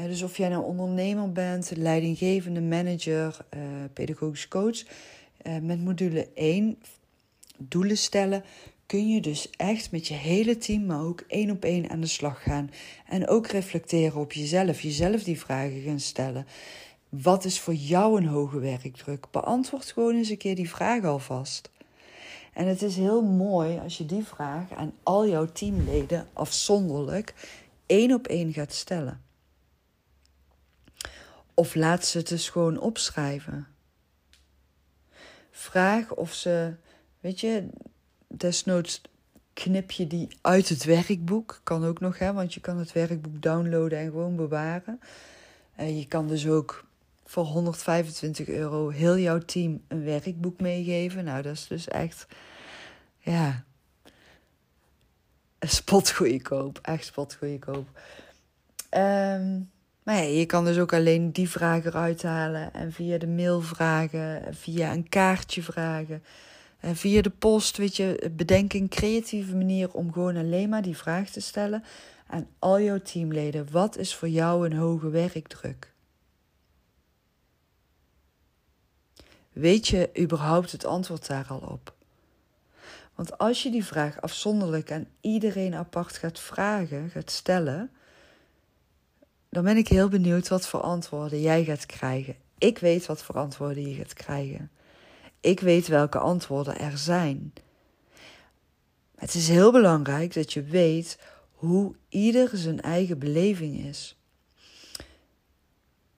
Dus 0.07 0.21
of 0.21 0.37
jij 0.37 0.49
nou 0.49 0.63
ondernemer 0.63 1.31
bent, 1.31 1.71
leidinggevende 1.75 2.61
manager, 2.61 3.37
uh, 3.55 3.61
pedagogisch 3.93 4.47
coach. 4.47 4.83
met 5.61 5.83
module 5.83 6.27
1 6.33 6.77
doelen 7.57 7.97
stellen, 7.97 8.43
kun 8.85 9.09
je 9.09 9.21
dus 9.21 9.49
echt 9.49 9.91
met 9.91 10.07
je 10.07 10.13
hele 10.13 10.57
team, 10.57 10.85
maar 10.85 11.01
ook 11.01 11.23
één 11.27 11.51
op 11.51 11.63
één 11.63 11.89
aan 11.89 12.01
de 12.01 12.07
slag 12.07 12.43
gaan. 12.43 12.71
En 13.07 13.27
ook 13.27 13.47
reflecteren 13.47 14.19
op 14.19 14.31
jezelf, 14.33 14.81
jezelf 14.81 15.23
die 15.23 15.39
vragen 15.39 15.81
gaan 15.81 15.99
stellen. 15.99 16.47
Wat 17.09 17.45
is 17.45 17.59
voor 17.59 17.73
jou 17.73 18.17
een 18.17 18.27
hoge 18.27 18.59
werkdruk? 18.59 19.31
Beantwoord 19.31 19.91
gewoon 19.91 20.15
eens 20.15 20.29
een 20.29 20.37
keer 20.37 20.55
die 20.55 20.69
vraag 20.69 21.03
alvast. 21.03 21.69
En 22.53 22.67
het 22.67 22.81
is 22.81 22.95
heel 22.95 23.21
mooi 23.21 23.79
als 23.79 23.97
je 23.97 24.05
die 24.05 24.23
vraag 24.23 24.73
aan 24.73 24.93
al 25.03 25.27
jouw 25.27 25.45
teamleden 25.45 26.27
afzonderlijk 26.33 27.33
één 27.85 28.13
op 28.13 28.27
één 28.27 28.53
gaat 28.53 28.73
stellen. 28.73 29.21
Of 31.53 31.75
laat 31.75 32.05
ze 32.05 32.17
het 32.17 32.27
dus 32.27 32.49
gewoon 32.49 32.79
opschrijven. 32.79 33.67
Vraag 35.51 36.13
of 36.13 36.33
ze 36.33 36.75
Weet 37.27 37.39
je, 37.39 37.67
desnoods 38.27 39.01
knip 39.53 39.91
je 39.91 40.07
die 40.07 40.27
uit 40.41 40.69
het 40.69 40.83
werkboek. 40.83 41.59
Kan 41.63 41.85
ook 41.85 41.99
nog, 41.99 42.19
hè, 42.19 42.33
want 42.33 42.53
je 42.53 42.59
kan 42.59 42.77
het 42.77 42.91
werkboek 42.91 43.41
downloaden 43.41 43.99
en 43.99 44.05
gewoon 44.05 44.35
bewaren. 44.35 44.99
En 45.75 45.97
je 45.97 46.07
kan 46.07 46.27
dus 46.27 46.47
ook 46.47 46.85
voor 47.25 47.43
125 47.43 48.47
euro 48.47 48.89
heel 48.89 49.17
jouw 49.17 49.39
team 49.39 49.81
een 49.87 50.03
werkboek 50.03 50.59
meegeven. 50.59 51.23
Nou, 51.23 51.41
dat 51.41 51.53
is 51.53 51.67
dus 51.67 51.87
echt, 51.87 52.25
ja, 53.19 53.63
spotgoedkoop. 55.59 56.79
Echt 56.81 57.05
spotgoedkoop. 57.05 57.87
Um, 58.97 59.71
maar 60.03 60.15
ja, 60.15 60.21
je 60.21 60.45
kan 60.45 60.65
dus 60.65 60.77
ook 60.77 60.93
alleen 60.93 61.31
die 61.31 61.49
vragen 61.49 61.91
eruit 61.91 62.23
halen 62.23 62.73
en 62.73 62.91
via 62.91 63.17
de 63.17 63.27
mail 63.27 63.61
vragen, 63.61 64.55
via 64.55 64.91
een 64.91 65.09
kaartje 65.09 65.63
vragen. 65.63 66.23
En 66.79 66.95
via 66.95 67.21
de 67.21 67.29
post, 67.29 67.77
weet 67.77 67.95
je, 67.95 68.31
bedenk 68.35 68.73
een 68.73 68.89
creatieve 68.89 69.55
manier 69.55 69.93
om 69.93 70.13
gewoon 70.13 70.37
alleen 70.37 70.69
maar 70.69 70.81
die 70.81 70.97
vraag 70.97 71.29
te 71.29 71.41
stellen 71.41 71.83
aan 72.27 72.47
al 72.59 72.81
jouw 72.81 72.99
teamleden. 72.99 73.71
Wat 73.71 73.97
is 73.97 74.15
voor 74.15 74.29
jou 74.29 74.65
een 74.65 74.77
hoge 74.77 75.09
werkdruk? 75.09 75.93
Weet 79.53 79.87
je 79.87 80.09
überhaupt 80.19 80.71
het 80.71 80.85
antwoord 80.85 81.27
daar 81.27 81.45
al 81.47 81.59
op? 81.59 81.95
Want 83.15 83.37
als 83.37 83.63
je 83.63 83.71
die 83.71 83.85
vraag 83.85 84.21
afzonderlijk 84.21 84.91
aan 84.91 85.07
iedereen 85.21 85.75
apart 85.75 86.17
gaat 86.17 86.39
vragen, 86.39 87.09
gaat 87.09 87.31
stellen, 87.31 87.91
dan 89.49 89.63
ben 89.63 89.77
ik 89.77 89.87
heel 89.87 90.09
benieuwd 90.09 90.47
wat 90.47 90.67
voor 90.67 90.81
antwoorden 90.81 91.41
jij 91.41 91.63
gaat 91.63 91.85
krijgen. 91.85 92.35
Ik 92.57 92.77
weet 92.77 93.05
wat 93.05 93.23
voor 93.23 93.35
antwoorden 93.35 93.89
je 93.89 93.95
gaat 93.95 94.13
krijgen. 94.13 94.71
Ik 95.47 95.59
weet 95.59 95.87
welke 95.87 96.17
antwoorden 96.17 96.79
er 96.79 96.97
zijn. 96.97 97.53
Het 99.15 99.33
is 99.33 99.47
heel 99.47 99.71
belangrijk 99.71 100.33
dat 100.33 100.53
je 100.53 100.63
weet 100.63 101.19
hoe 101.51 101.95
ieder 102.09 102.49
zijn 102.53 102.81
eigen 102.81 103.19
beleving 103.19 103.85
is. 103.85 104.17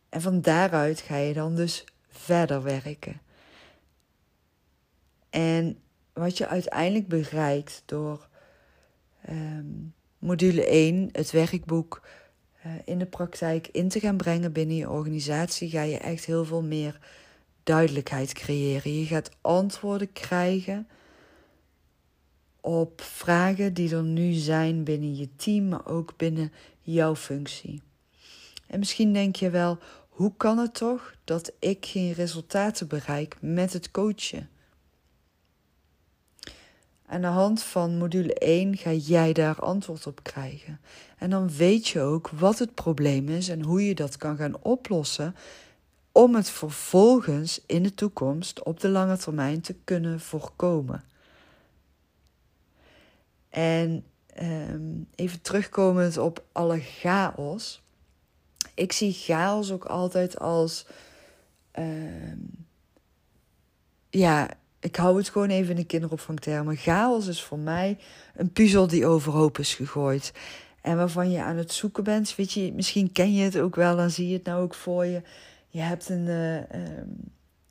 En 0.10 0.22
van 0.22 0.42
daaruit 0.42 1.00
ga 1.00 1.16
je 1.18 1.34
dan 1.34 1.56
dus 1.56 1.84
verder 2.08 2.64
werken. 2.64 3.22
En 5.30 5.80
wat 6.14 6.38
je 6.38 6.48
uiteindelijk 6.48 7.08
bereikt 7.08 7.84
door 7.86 8.28
um, 9.30 9.94
module 10.18 10.66
1, 10.66 11.10
het 11.12 11.32
werkboek, 11.32 12.08
uh, 12.66 12.72
in 12.86 13.00
de 13.00 13.06
praktijk 13.06 13.68
in 13.68 13.90
te 13.90 14.00
gaan 14.00 14.18
brengen 14.18 14.52
binnen 14.52 14.76
je 14.76 14.90
organisatie, 14.90 15.70
ga 15.70 15.82
je 15.82 15.98
echt 15.98 16.26
heel 16.26 16.46
veel 16.46 16.64
meer 16.64 17.00
duidelijkheid 17.70 18.34
creëren. 18.34 19.00
Je 19.00 19.06
gaat 19.06 19.32
antwoorden 19.42 20.12
krijgen 20.14 20.88
op 22.62 23.02
vragen 23.02 23.74
die 23.74 23.96
er 23.96 24.04
nu 24.04 24.34
zijn 24.34 24.84
binnen 24.84 25.16
je 25.16 25.36
team, 25.36 25.68
maar 25.68 25.86
ook 25.86 26.18
binnen 26.18 26.52
jouw 26.82 27.16
functie. 27.16 27.82
En 28.68 28.80
misschien 28.80 29.14
denk 29.14 29.36
je 29.36 29.50
wel, 29.50 29.78
hoe 30.10 30.34
kan 30.38 30.58
het 30.58 30.74
toch 30.74 31.16
dat 31.24 31.52
ik 31.60 31.86
geen 31.86 32.14
resultaten 32.14 32.88
bereik 32.88 33.38
met 33.40 33.74
het 33.74 33.92
coachen? 33.92 34.50
Aan 37.06 37.22
de 37.22 37.28
hand 37.28 37.64
van 37.64 37.98
module 37.98 38.34
1 38.34 38.78
ga 38.78 38.92
jij 38.92 39.34
daar 39.34 39.60
antwoord 39.60 40.08
op 40.08 40.24
krijgen. 40.24 40.80
En 41.18 41.30
dan 41.30 41.50
weet 41.50 41.88
je 41.88 42.02
ook 42.02 42.30
wat 42.30 42.60
het 42.60 42.74
probleem 42.74 43.30
is 43.30 43.50
en 43.50 43.64
hoe 43.64 43.86
je 43.86 43.96
dat 43.96 44.18
kan 44.18 44.38
gaan 44.38 44.62
oplossen 44.62 45.36
om 46.20 46.36
het 46.36 46.50
vervolgens 46.50 47.62
in 47.66 47.84
de 47.84 47.94
toekomst 47.94 48.64
op 48.64 48.80
de 48.80 48.90
lange 48.90 49.18
termijn 49.18 49.62
te 49.62 49.76
kunnen 49.84 50.20
voorkomen. 50.20 51.04
En 53.50 54.06
ehm, 54.34 54.82
even 55.16 55.42
terugkomend 55.42 56.18
op 56.18 56.44
alle 56.52 56.80
chaos. 56.80 57.82
Ik 58.74 58.92
zie 58.92 59.14
chaos 59.14 59.72
ook 59.72 59.86
altijd 59.86 60.40
als. 60.40 60.86
Ehm, 61.72 62.38
ja, 64.10 64.50
ik 64.80 64.96
hou 64.96 65.18
het 65.18 65.30
gewoon 65.30 65.50
even 65.50 65.70
in 65.70 65.76
de 65.76 65.86
kinderopvangtermen. 65.86 66.76
Chaos 66.76 67.28
is 67.28 67.44
voor 67.44 67.60
mij 67.60 67.98
een 68.36 68.52
puzzel 68.52 68.88
die 68.88 69.06
overhoop 69.06 69.58
is 69.58 69.76
gegooid. 69.76 70.34
En 70.82 70.98
waarvan 70.98 71.32
je 71.32 71.42
aan 71.44 71.58
het 71.58 71.72
zoeken 71.72 72.04
bent. 72.04 72.36
Weet 72.36 72.52
je, 72.52 72.74
misschien 72.74 73.12
ken 73.12 73.34
je 73.34 73.44
het 73.44 73.60
ook 73.60 73.76
wel, 73.76 73.96
dan 73.96 74.10
zie 74.10 74.28
je 74.28 74.34
het 74.34 74.46
nou 74.46 74.62
ook 74.64 74.74
voor 74.74 75.06
je. 75.06 75.22
Je 75.70 75.80
hebt 75.80 76.10
een, 76.10 76.26
uh, 76.26 76.56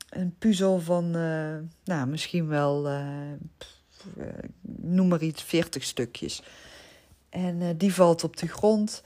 een 0.09 0.35
puzzel 0.37 0.79
van, 0.79 1.17
uh, 1.17 1.57
nou, 1.83 2.07
misschien 2.07 2.47
wel, 2.47 2.89
uh, 2.89 3.31
noem 4.61 5.07
maar 5.07 5.21
iets, 5.21 5.43
40 5.43 5.83
stukjes. 5.83 6.43
En 7.29 7.77
die 7.77 7.93
valt 7.93 8.23
op 8.23 8.37
de 8.37 8.47
grond. 8.47 9.03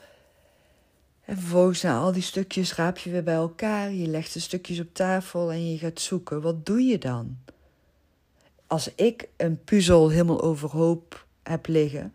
En 1.25 1.37
vervolgens, 1.37 1.81
na 1.81 1.99
al 1.99 2.11
die 2.11 2.21
stukjes, 2.21 2.75
raap 2.75 2.97
je 2.97 3.09
weer 3.09 3.23
bij 3.23 3.33
elkaar. 3.33 3.91
Je 3.91 4.07
legt 4.07 4.33
de 4.33 4.39
stukjes 4.39 4.79
op 4.79 4.93
tafel 4.93 5.51
en 5.51 5.71
je 5.71 5.77
gaat 5.77 5.99
zoeken. 5.99 6.41
Wat 6.41 6.65
doe 6.65 6.81
je 6.81 6.97
dan? 6.97 7.37
Als 8.67 8.95
ik 8.95 9.29
een 9.37 9.63
puzzel 9.63 10.09
helemaal 10.09 10.41
overhoop 10.41 11.25
heb 11.43 11.67
liggen 11.67 12.13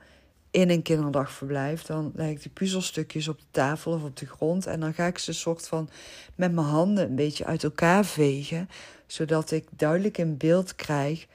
in 0.50 0.70
een 0.70 0.82
kinderdagverblijf, 0.82 1.82
dan 1.82 2.12
leg 2.14 2.30
ik 2.30 2.42
die 2.42 2.50
puzzelstukjes 2.50 3.28
op 3.28 3.38
de 3.38 3.46
tafel 3.50 3.92
of 3.92 4.02
op 4.02 4.16
de 4.16 4.26
grond. 4.26 4.66
En 4.66 4.80
dan 4.80 4.94
ga 4.94 5.06
ik 5.06 5.18
ze 5.18 5.32
soort 5.32 5.68
van 5.68 5.90
met 6.34 6.52
mijn 6.52 6.66
handen 6.66 7.04
een 7.04 7.14
beetje 7.14 7.44
uit 7.44 7.64
elkaar 7.64 8.04
vegen, 8.04 8.68
zodat 9.06 9.50
ik 9.50 9.66
duidelijk 9.70 10.18
in 10.18 10.36
beeld 10.36 10.74
krijg. 10.74 11.26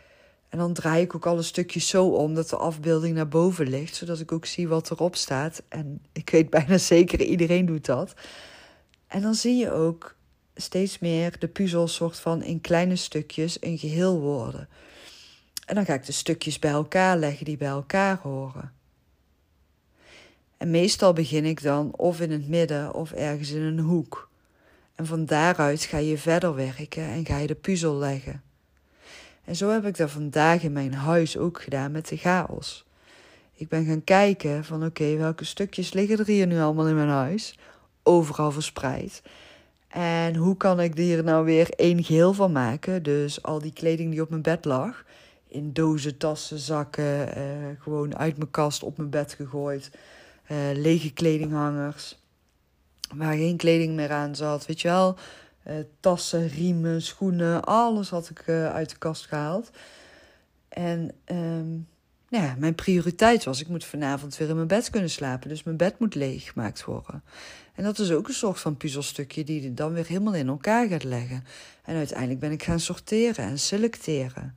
En 0.49 0.57
dan 0.57 0.73
draai 0.73 1.03
ik 1.03 1.15
ook 1.15 1.25
alle 1.25 1.41
stukjes 1.41 1.87
zo 1.87 2.07
om 2.07 2.33
dat 2.33 2.49
de 2.49 2.57
afbeelding 2.57 3.15
naar 3.15 3.27
boven 3.27 3.69
ligt, 3.69 3.95
zodat 3.95 4.19
ik 4.19 4.31
ook 4.31 4.45
zie 4.45 4.67
wat 4.67 4.91
erop 4.91 5.15
staat. 5.15 5.63
En 5.69 6.01
ik 6.11 6.29
weet 6.29 6.49
bijna 6.49 6.77
zeker, 6.77 7.21
iedereen 7.21 7.65
doet 7.65 7.85
dat. 7.85 8.13
En 9.07 9.21
dan 9.21 9.35
zie 9.35 9.55
je 9.55 9.71
ook 9.71 10.15
steeds 10.55 10.99
meer 10.99 11.39
de 11.39 11.47
puzzel 11.47 11.87
soort 11.87 12.19
van 12.19 12.43
in 12.43 12.61
kleine 12.61 12.95
stukjes 12.95 13.57
een 13.59 13.77
geheel 13.77 14.19
worden. 14.19 14.69
En 15.65 15.75
dan 15.75 15.85
ga 15.85 15.93
ik 15.93 16.05
de 16.05 16.11
stukjes 16.11 16.59
bij 16.59 16.71
elkaar 16.71 17.17
leggen 17.17 17.45
die 17.45 17.57
bij 17.57 17.67
elkaar 17.67 18.19
horen. 18.21 18.71
En 20.63 20.71
meestal 20.71 21.13
begin 21.13 21.45
ik 21.45 21.61
dan 21.61 21.93
of 21.95 22.19
in 22.19 22.31
het 22.31 22.47
midden 22.47 22.93
of 22.93 23.11
ergens 23.11 23.51
in 23.51 23.61
een 23.61 23.79
hoek. 23.79 24.29
En 24.95 25.05
van 25.05 25.25
daaruit 25.25 25.81
ga 25.81 25.97
je 25.97 26.17
verder 26.17 26.55
werken 26.55 27.03
en 27.03 27.25
ga 27.25 27.37
je 27.37 27.47
de 27.47 27.55
puzzel 27.55 27.95
leggen. 27.95 28.41
En 29.45 29.55
zo 29.55 29.69
heb 29.69 29.85
ik 29.85 29.97
dat 29.97 30.11
vandaag 30.11 30.63
in 30.63 30.71
mijn 30.71 30.93
huis 30.93 31.37
ook 31.37 31.61
gedaan 31.61 31.91
met 31.91 32.07
de 32.07 32.17
chaos. 32.17 32.85
Ik 33.53 33.67
ben 33.67 33.85
gaan 33.85 34.03
kijken 34.03 34.65
van 34.65 34.85
oké, 34.85 35.17
welke 35.17 35.45
stukjes 35.45 35.93
liggen 35.93 36.17
er 36.17 36.25
hier 36.25 36.47
nu 36.47 36.59
allemaal 36.59 36.87
in 36.87 36.95
mijn 36.95 37.07
huis? 37.07 37.59
Overal 38.03 38.51
verspreid. 38.51 39.21
En 39.87 40.35
hoe 40.35 40.57
kan 40.57 40.79
ik 40.79 40.97
hier 40.97 41.23
nou 41.23 41.45
weer 41.45 41.69
één 41.69 42.03
geheel 42.03 42.33
van 42.33 42.51
maken? 42.51 43.03
Dus 43.03 43.43
al 43.43 43.59
die 43.59 43.73
kleding 43.73 44.11
die 44.11 44.21
op 44.21 44.29
mijn 44.29 44.41
bed 44.41 44.65
lag, 44.65 45.05
in 45.47 45.73
dozen, 45.73 46.17
tassen, 46.17 46.59
zakken, 46.59 47.37
uh, 47.37 47.43
gewoon 47.79 48.17
uit 48.17 48.37
mijn 48.37 48.51
kast 48.51 48.83
op 48.83 48.97
mijn 48.97 49.09
bed 49.09 49.33
gegooid. 49.33 49.91
Uh, 50.51 50.57
lege 50.73 51.13
kledinghangers, 51.13 52.19
waar 53.15 53.33
geen 53.33 53.57
kleding 53.57 53.95
meer 53.95 54.11
aan 54.11 54.35
zat. 54.35 54.65
Weet 54.65 54.81
je 54.81 54.87
wel, 54.87 55.17
uh, 55.67 55.73
tassen, 55.99 56.47
riemen, 56.47 57.01
schoenen, 57.01 57.63
alles 57.63 58.09
had 58.09 58.29
ik 58.29 58.49
uit 58.49 58.89
de 58.89 58.97
kast 58.97 59.25
gehaald. 59.25 59.69
En 60.67 61.11
um, 61.25 61.87
ja, 62.29 62.55
mijn 62.57 62.75
prioriteit 62.75 63.43
was, 63.43 63.61
ik 63.61 63.67
moet 63.67 63.85
vanavond 63.85 64.37
weer 64.37 64.49
in 64.49 64.55
mijn 64.55 64.67
bed 64.67 64.89
kunnen 64.89 65.09
slapen. 65.09 65.49
Dus 65.49 65.63
mijn 65.63 65.77
bed 65.77 65.99
moet 65.99 66.15
leeggemaakt 66.15 66.83
worden. 66.83 67.23
En 67.75 67.83
dat 67.83 67.99
is 67.99 68.11
ook 68.11 68.27
een 68.27 68.33
soort 68.33 68.59
van 68.59 68.77
puzzelstukje 68.77 69.43
die 69.43 69.61
je 69.61 69.73
dan 69.73 69.93
weer 69.93 70.07
helemaal 70.07 70.33
in 70.33 70.47
elkaar 70.47 70.87
gaat 70.87 71.03
leggen. 71.03 71.43
En 71.83 71.95
uiteindelijk 71.95 72.39
ben 72.39 72.51
ik 72.51 72.63
gaan 72.63 72.79
sorteren 72.79 73.45
en 73.45 73.59
selecteren. 73.59 74.55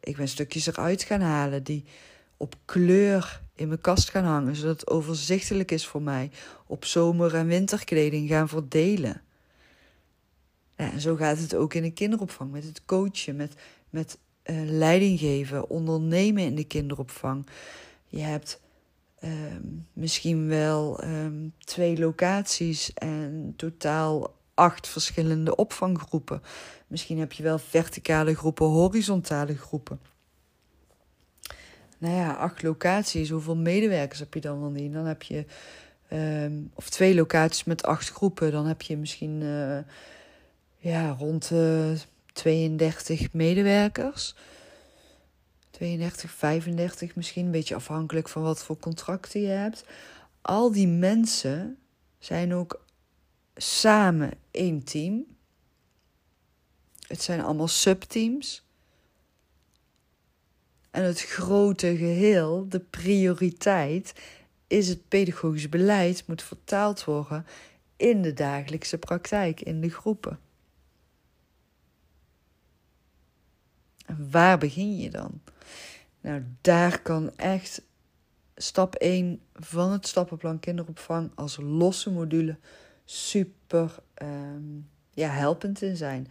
Ik 0.00 0.16
ben 0.16 0.28
stukjes 0.28 0.66
eruit 0.66 1.02
gaan 1.02 1.20
halen 1.20 1.62
die 1.62 1.84
op 2.44 2.56
kleur 2.64 3.42
in 3.54 3.68
mijn 3.68 3.80
kast 3.80 4.10
gaan 4.10 4.24
hangen, 4.24 4.56
zodat 4.56 4.80
het 4.80 4.90
overzichtelijk 4.90 5.70
is 5.70 5.86
voor 5.86 6.02
mij. 6.02 6.30
Op 6.66 6.84
zomer- 6.84 7.34
en 7.34 7.46
winterkleding 7.46 8.28
gaan 8.28 8.48
verdelen. 8.48 9.22
En 10.76 11.00
zo 11.00 11.16
gaat 11.16 11.38
het 11.38 11.54
ook 11.54 11.74
in 11.74 11.82
de 11.82 11.90
kinderopvang, 11.90 12.52
met 12.52 12.64
het 12.64 12.84
coachen, 12.84 13.36
met, 13.36 13.54
met 13.90 14.18
uh, 14.44 14.56
leiding 14.64 15.18
geven, 15.18 15.68
ondernemen 15.68 16.42
in 16.42 16.54
de 16.54 16.64
kinderopvang. 16.64 17.46
Je 18.06 18.20
hebt 18.20 18.60
um, 19.24 19.86
misschien 19.92 20.48
wel 20.48 21.04
um, 21.04 21.52
twee 21.58 21.98
locaties 21.98 22.92
en 22.94 23.52
totaal 23.56 24.34
acht 24.54 24.88
verschillende 24.88 25.56
opvanggroepen. 25.56 26.42
Misschien 26.86 27.18
heb 27.18 27.32
je 27.32 27.42
wel 27.42 27.58
verticale 27.58 28.34
groepen, 28.34 28.66
horizontale 28.66 29.56
groepen. 29.56 30.00
Nou 32.04 32.16
ja, 32.16 32.32
acht 32.32 32.62
locaties. 32.62 33.30
Hoeveel 33.30 33.56
medewerkers 33.56 34.18
heb 34.18 34.34
je 34.34 34.40
dan 34.40 34.60
wel 34.60 34.70
niet? 34.70 34.92
Dan 34.92 35.04
heb 35.04 35.22
je, 35.22 35.44
um, 36.12 36.70
of 36.74 36.90
twee 36.90 37.14
locaties 37.14 37.64
met 37.64 37.82
acht 37.82 38.10
groepen. 38.10 38.52
Dan 38.52 38.66
heb 38.66 38.82
je 38.82 38.96
misschien 38.96 39.40
uh, 39.40 39.78
ja, 40.78 41.10
rond 41.10 41.50
uh, 41.50 41.90
32 42.32 43.32
medewerkers. 43.32 44.34
32, 45.70 46.30
35 46.30 47.16
misschien, 47.16 47.44
een 47.44 47.50
beetje 47.50 47.74
afhankelijk 47.74 48.28
van 48.28 48.42
wat 48.42 48.64
voor 48.64 48.78
contracten 48.78 49.40
je 49.40 49.46
hebt. 49.46 49.84
Al 50.40 50.72
die 50.72 50.88
mensen 50.88 51.78
zijn 52.18 52.54
ook 52.54 52.84
samen 53.56 54.30
één 54.50 54.84
team. 54.84 55.24
Het 57.06 57.22
zijn 57.22 57.40
allemaal 57.40 57.68
subteams. 57.68 58.63
En 60.94 61.04
het 61.04 61.20
grote 61.20 61.96
geheel, 61.96 62.68
de 62.68 62.80
prioriteit, 62.80 64.14
is 64.66 64.88
het 64.88 65.08
pedagogisch 65.08 65.68
beleid, 65.68 66.26
moet 66.26 66.42
vertaald 66.42 67.04
worden 67.04 67.46
in 67.96 68.22
de 68.22 68.32
dagelijkse 68.32 68.98
praktijk, 68.98 69.60
in 69.60 69.80
de 69.80 69.90
groepen. 69.90 70.38
En 74.06 74.30
waar 74.30 74.58
begin 74.58 74.96
je 74.96 75.10
dan? 75.10 75.40
Nou, 76.20 76.42
daar 76.60 77.02
kan 77.02 77.36
echt 77.36 77.82
stap 78.56 78.94
1 78.94 79.40
van 79.52 79.92
het 79.92 80.06
stappenplan 80.06 80.60
kinderopvang 80.60 81.30
als 81.34 81.56
losse 81.56 82.10
module 82.10 82.56
super 83.04 83.94
um, 84.22 84.88
ja, 85.10 85.28
helpend 85.28 85.82
in 85.82 85.96
zijn. 85.96 86.28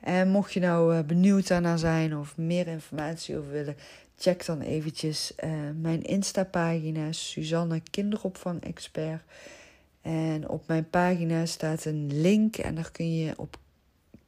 En 0.00 0.28
mocht 0.28 0.52
je 0.52 0.60
nou 0.60 0.94
uh, 0.94 1.00
benieuwd 1.02 1.46
daarna 1.48 1.76
zijn 1.76 2.16
of 2.16 2.36
meer 2.36 2.66
informatie 2.66 3.36
over 3.36 3.50
willen, 3.50 3.76
check 4.16 4.46
dan 4.46 4.60
eventjes 4.60 5.32
uh, 5.44 5.50
mijn 5.80 6.02
Insta-pagina 6.02 7.12
Suzanne 7.12 7.80
Kinderopvang 7.90 8.64
Expert. 8.64 9.22
En 10.02 10.48
op 10.48 10.66
mijn 10.66 10.90
pagina 10.90 11.46
staat 11.46 11.84
een 11.84 12.20
link 12.20 12.56
en 12.56 12.74
daar 12.74 12.90
kun 12.90 13.14
je 13.14 13.32
op 13.36 13.58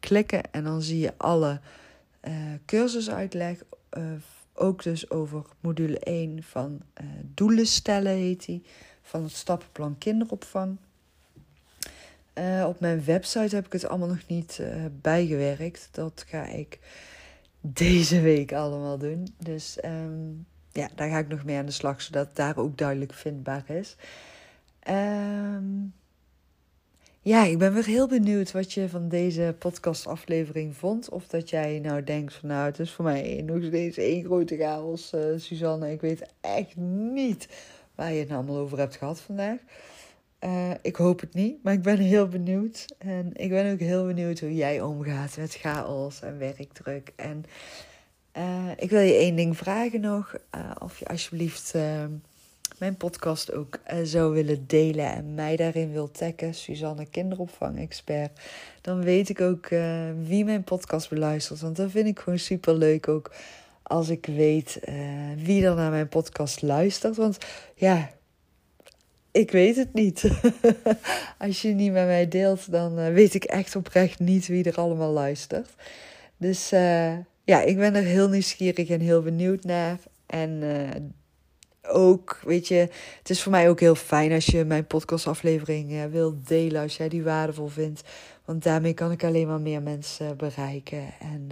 klikken 0.01 0.53
en 0.53 0.65
dan 0.65 0.83
zie 0.83 0.99
je 0.99 1.13
alle 1.17 1.61
uh, 2.25 2.33
cursusuitleg. 2.67 3.63
ook 4.55 4.83
dus 4.83 5.11
over 5.11 5.45
module 5.61 5.99
1 5.99 6.43
van 6.43 6.81
doelen 7.23 7.67
stellen 7.67 8.13
heet 8.13 8.45
die, 8.45 8.63
van 9.03 9.23
het 9.23 9.33
stappenplan 9.33 9.99
kinderopvang. 9.99 10.77
Uh, 12.40 12.64
op 12.68 12.81
mijn 12.81 13.05
website 13.05 13.55
heb 13.55 13.66
ik 13.66 13.72
het 13.72 13.87
allemaal 13.87 14.09
nog 14.09 14.26
niet 14.26 14.59
uh, 14.61 14.85
bijgewerkt. 15.00 15.88
Dat 15.92 16.24
ga 16.29 16.46
ik 16.46 16.79
deze 17.61 18.20
week 18.20 18.53
allemaal 18.53 18.98
doen. 18.98 19.35
Dus 19.38 19.79
um, 19.85 20.46
ja, 20.72 20.88
daar 20.94 21.09
ga 21.09 21.18
ik 21.18 21.29
nog 21.29 21.44
mee 21.44 21.57
aan 21.57 21.66
de 21.66 21.72
slag, 21.72 22.03
zodat 22.03 22.26
het 22.26 22.37
daar 22.37 22.57
ook 22.57 22.79
duidelijk 22.79 23.14
vindbaar 23.14 23.70
is. 23.70 23.96
Um, 24.88 25.92
ja, 27.22 27.44
ik 27.44 27.59
ben 27.59 27.74
weer 27.74 27.87
heel 27.87 28.09
benieuwd 28.09 28.53
wat 28.53 28.72
je 28.72 28.88
van 28.88 29.09
deze 29.09 29.55
podcastaflevering 29.59 30.76
vond. 30.76 31.09
Of 31.09 31.26
dat 31.26 31.50
jij 31.50 31.79
nou 31.79 32.05
denkt 32.05 32.35
van 32.35 32.48
nou, 32.48 32.66
het 32.66 32.79
is 32.79 32.90
voor 32.90 33.05
mij 33.05 33.42
nog 33.46 33.64
steeds 33.64 33.96
één 33.96 34.24
grote 34.24 34.57
chaos, 34.57 35.12
uh, 35.14 35.20
Suzanne. 35.37 35.92
Ik 35.92 36.00
weet 36.00 36.26
echt 36.40 36.76
niet 36.76 37.48
waar 37.94 38.12
je 38.12 38.20
het 38.20 38.31
allemaal 38.31 38.57
over 38.57 38.79
hebt 38.79 38.96
gehad 38.96 39.20
vandaag. 39.20 39.59
Uh, 40.44 40.70
ik 40.83 40.96
hoop 40.96 41.20
het 41.20 41.35
niet, 41.35 41.62
maar 41.62 41.72
ik 41.72 41.83
ben 41.83 41.98
heel 41.98 42.29
benieuwd. 42.29 42.87
En 42.98 43.31
ik 43.33 43.48
ben 43.48 43.72
ook 43.72 43.79
heel 43.79 44.07
benieuwd 44.07 44.40
hoe 44.40 44.55
jij 44.55 44.81
omgaat 44.81 45.37
met 45.37 45.55
chaos 45.55 46.22
en 46.22 46.38
werkdruk. 46.38 47.12
En 47.16 47.44
uh, 48.37 48.70
ik 48.76 48.90
wil 48.90 49.00
je 49.00 49.14
één 49.14 49.37
ding 49.37 49.57
vragen 49.57 50.00
nog. 50.00 50.35
Uh, 50.55 50.70
of 50.79 50.98
je 50.98 51.07
alsjeblieft 51.07 51.74
mijn 52.79 52.96
podcast 52.96 53.53
ook 53.53 53.79
zou 54.03 54.33
willen 54.33 54.66
delen 54.66 55.12
en 55.12 55.35
mij 55.35 55.57
daarin 55.57 55.92
wil 55.92 56.11
taggen. 56.11 56.55
Suzanne 56.55 57.07
Kinderopvang-expert. 57.07 58.40
Dan 58.81 59.03
weet 59.03 59.29
ik 59.29 59.40
ook 59.40 59.68
wie 60.22 60.44
mijn 60.44 60.64
podcast 60.64 61.09
beluistert. 61.09 61.61
Want 61.61 61.76
dat 61.76 61.90
vind 61.90 62.07
ik 62.07 62.18
gewoon 62.18 62.38
super 62.38 62.74
leuk 62.74 63.09
ook 63.09 63.33
als 63.83 64.09
ik 64.09 64.26
weet 64.26 64.81
wie 65.37 65.64
er 65.66 65.74
naar 65.74 65.90
mijn 65.90 66.09
podcast 66.09 66.62
luistert. 66.62 67.16
Want 67.16 67.38
ja, 67.74 68.11
ik 69.33 69.51
weet 69.51 69.77
het 69.77 69.93
niet. 69.93 70.25
als 71.38 71.62
je 71.62 71.69
niet 71.69 71.93
met 71.93 72.07
mij 72.07 72.29
deelt, 72.29 72.73
dan 72.73 72.99
uh, 72.99 73.09
weet 73.09 73.35
ik 73.35 73.45
echt 73.45 73.77
oprecht 73.77 74.19
niet 74.19 74.47
wie 74.47 74.64
er 74.64 74.77
allemaal 74.77 75.12
luistert. 75.12 75.75
Dus 76.37 76.73
uh, 76.73 77.12
ja, 77.45 77.61
ik 77.61 77.77
ben 77.77 77.95
er 77.95 78.03
heel 78.03 78.29
nieuwsgierig 78.29 78.88
en 78.88 79.01
heel 79.01 79.23
benieuwd 79.23 79.64
naar. 79.64 79.99
En 80.27 80.62
ook, 81.83 82.40
weet 82.45 82.69
je, 82.69 82.88
het 83.19 83.31
is 83.31 83.43
voor 83.43 83.53
mij 83.53 83.69
ook 83.69 83.81
heel 83.81 83.95
fijn 83.95 84.33
als 84.33 84.47
je 84.47 84.64
mijn 84.64 84.87
podcastaflevering 84.87 85.90
uh, 85.90 86.05
wilt 86.05 86.49
delen, 86.49 86.83
als 86.83 86.97
jij 86.97 87.09
die 87.09 87.23
waardevol 87.23 87.69
vindt. 87.69 88.03
Want 88.45 88.62
daarmee 88.62 88.95
kan 88.95 89.11
ik 89.11 89.25
alleen 89.25 89.47
maar 89.47 89.61
meer 89.61 89.83
mensen 89.83 90.37
bereiken. 90.37 91.03
En 91.21 91.49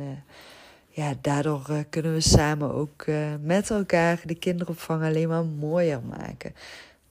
ja, 0.88 1.14
daardoor 1.20 1.84
kunnen 1.90 2.12
we 2.12 2.20
samen 2.20 2.74
ook 2.74 3.06
met 3.40 3.70
elkaar 3.70 4.20
de 4.24 4.34
kinderopvang 4.34 5.02
alleen 5.02 5.28
maar 5.28 5.44
mooier 5.44 6.02
maken. 6.02 6.52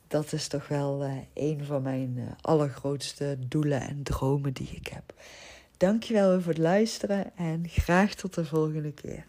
Dat 0.07 0.33
is 0.33 0.47
toch 0.47 0.67
wel 0.67 1.09
een 1.33 1.65
van 1.65 1.81
mijn 1.81 2.35
allergrootste 2.41 3.37
doelen 3.39 3.81
en 3.81 4.03
dromen 4.03 4.53
die 4.53 4.69
ik 4.71 4.87
heb. 4.87 5.13
Dankjewel 5.77 6.41
voor 6.41 6.51
het 6.51 6.61
luisteren 6.61 7.31
en 7.35 7.69
graag 7.69 8.13
tot 8.13 8.33
de 8.33 8.45
volgende 8.45 8.91
keer. 8.91 9.25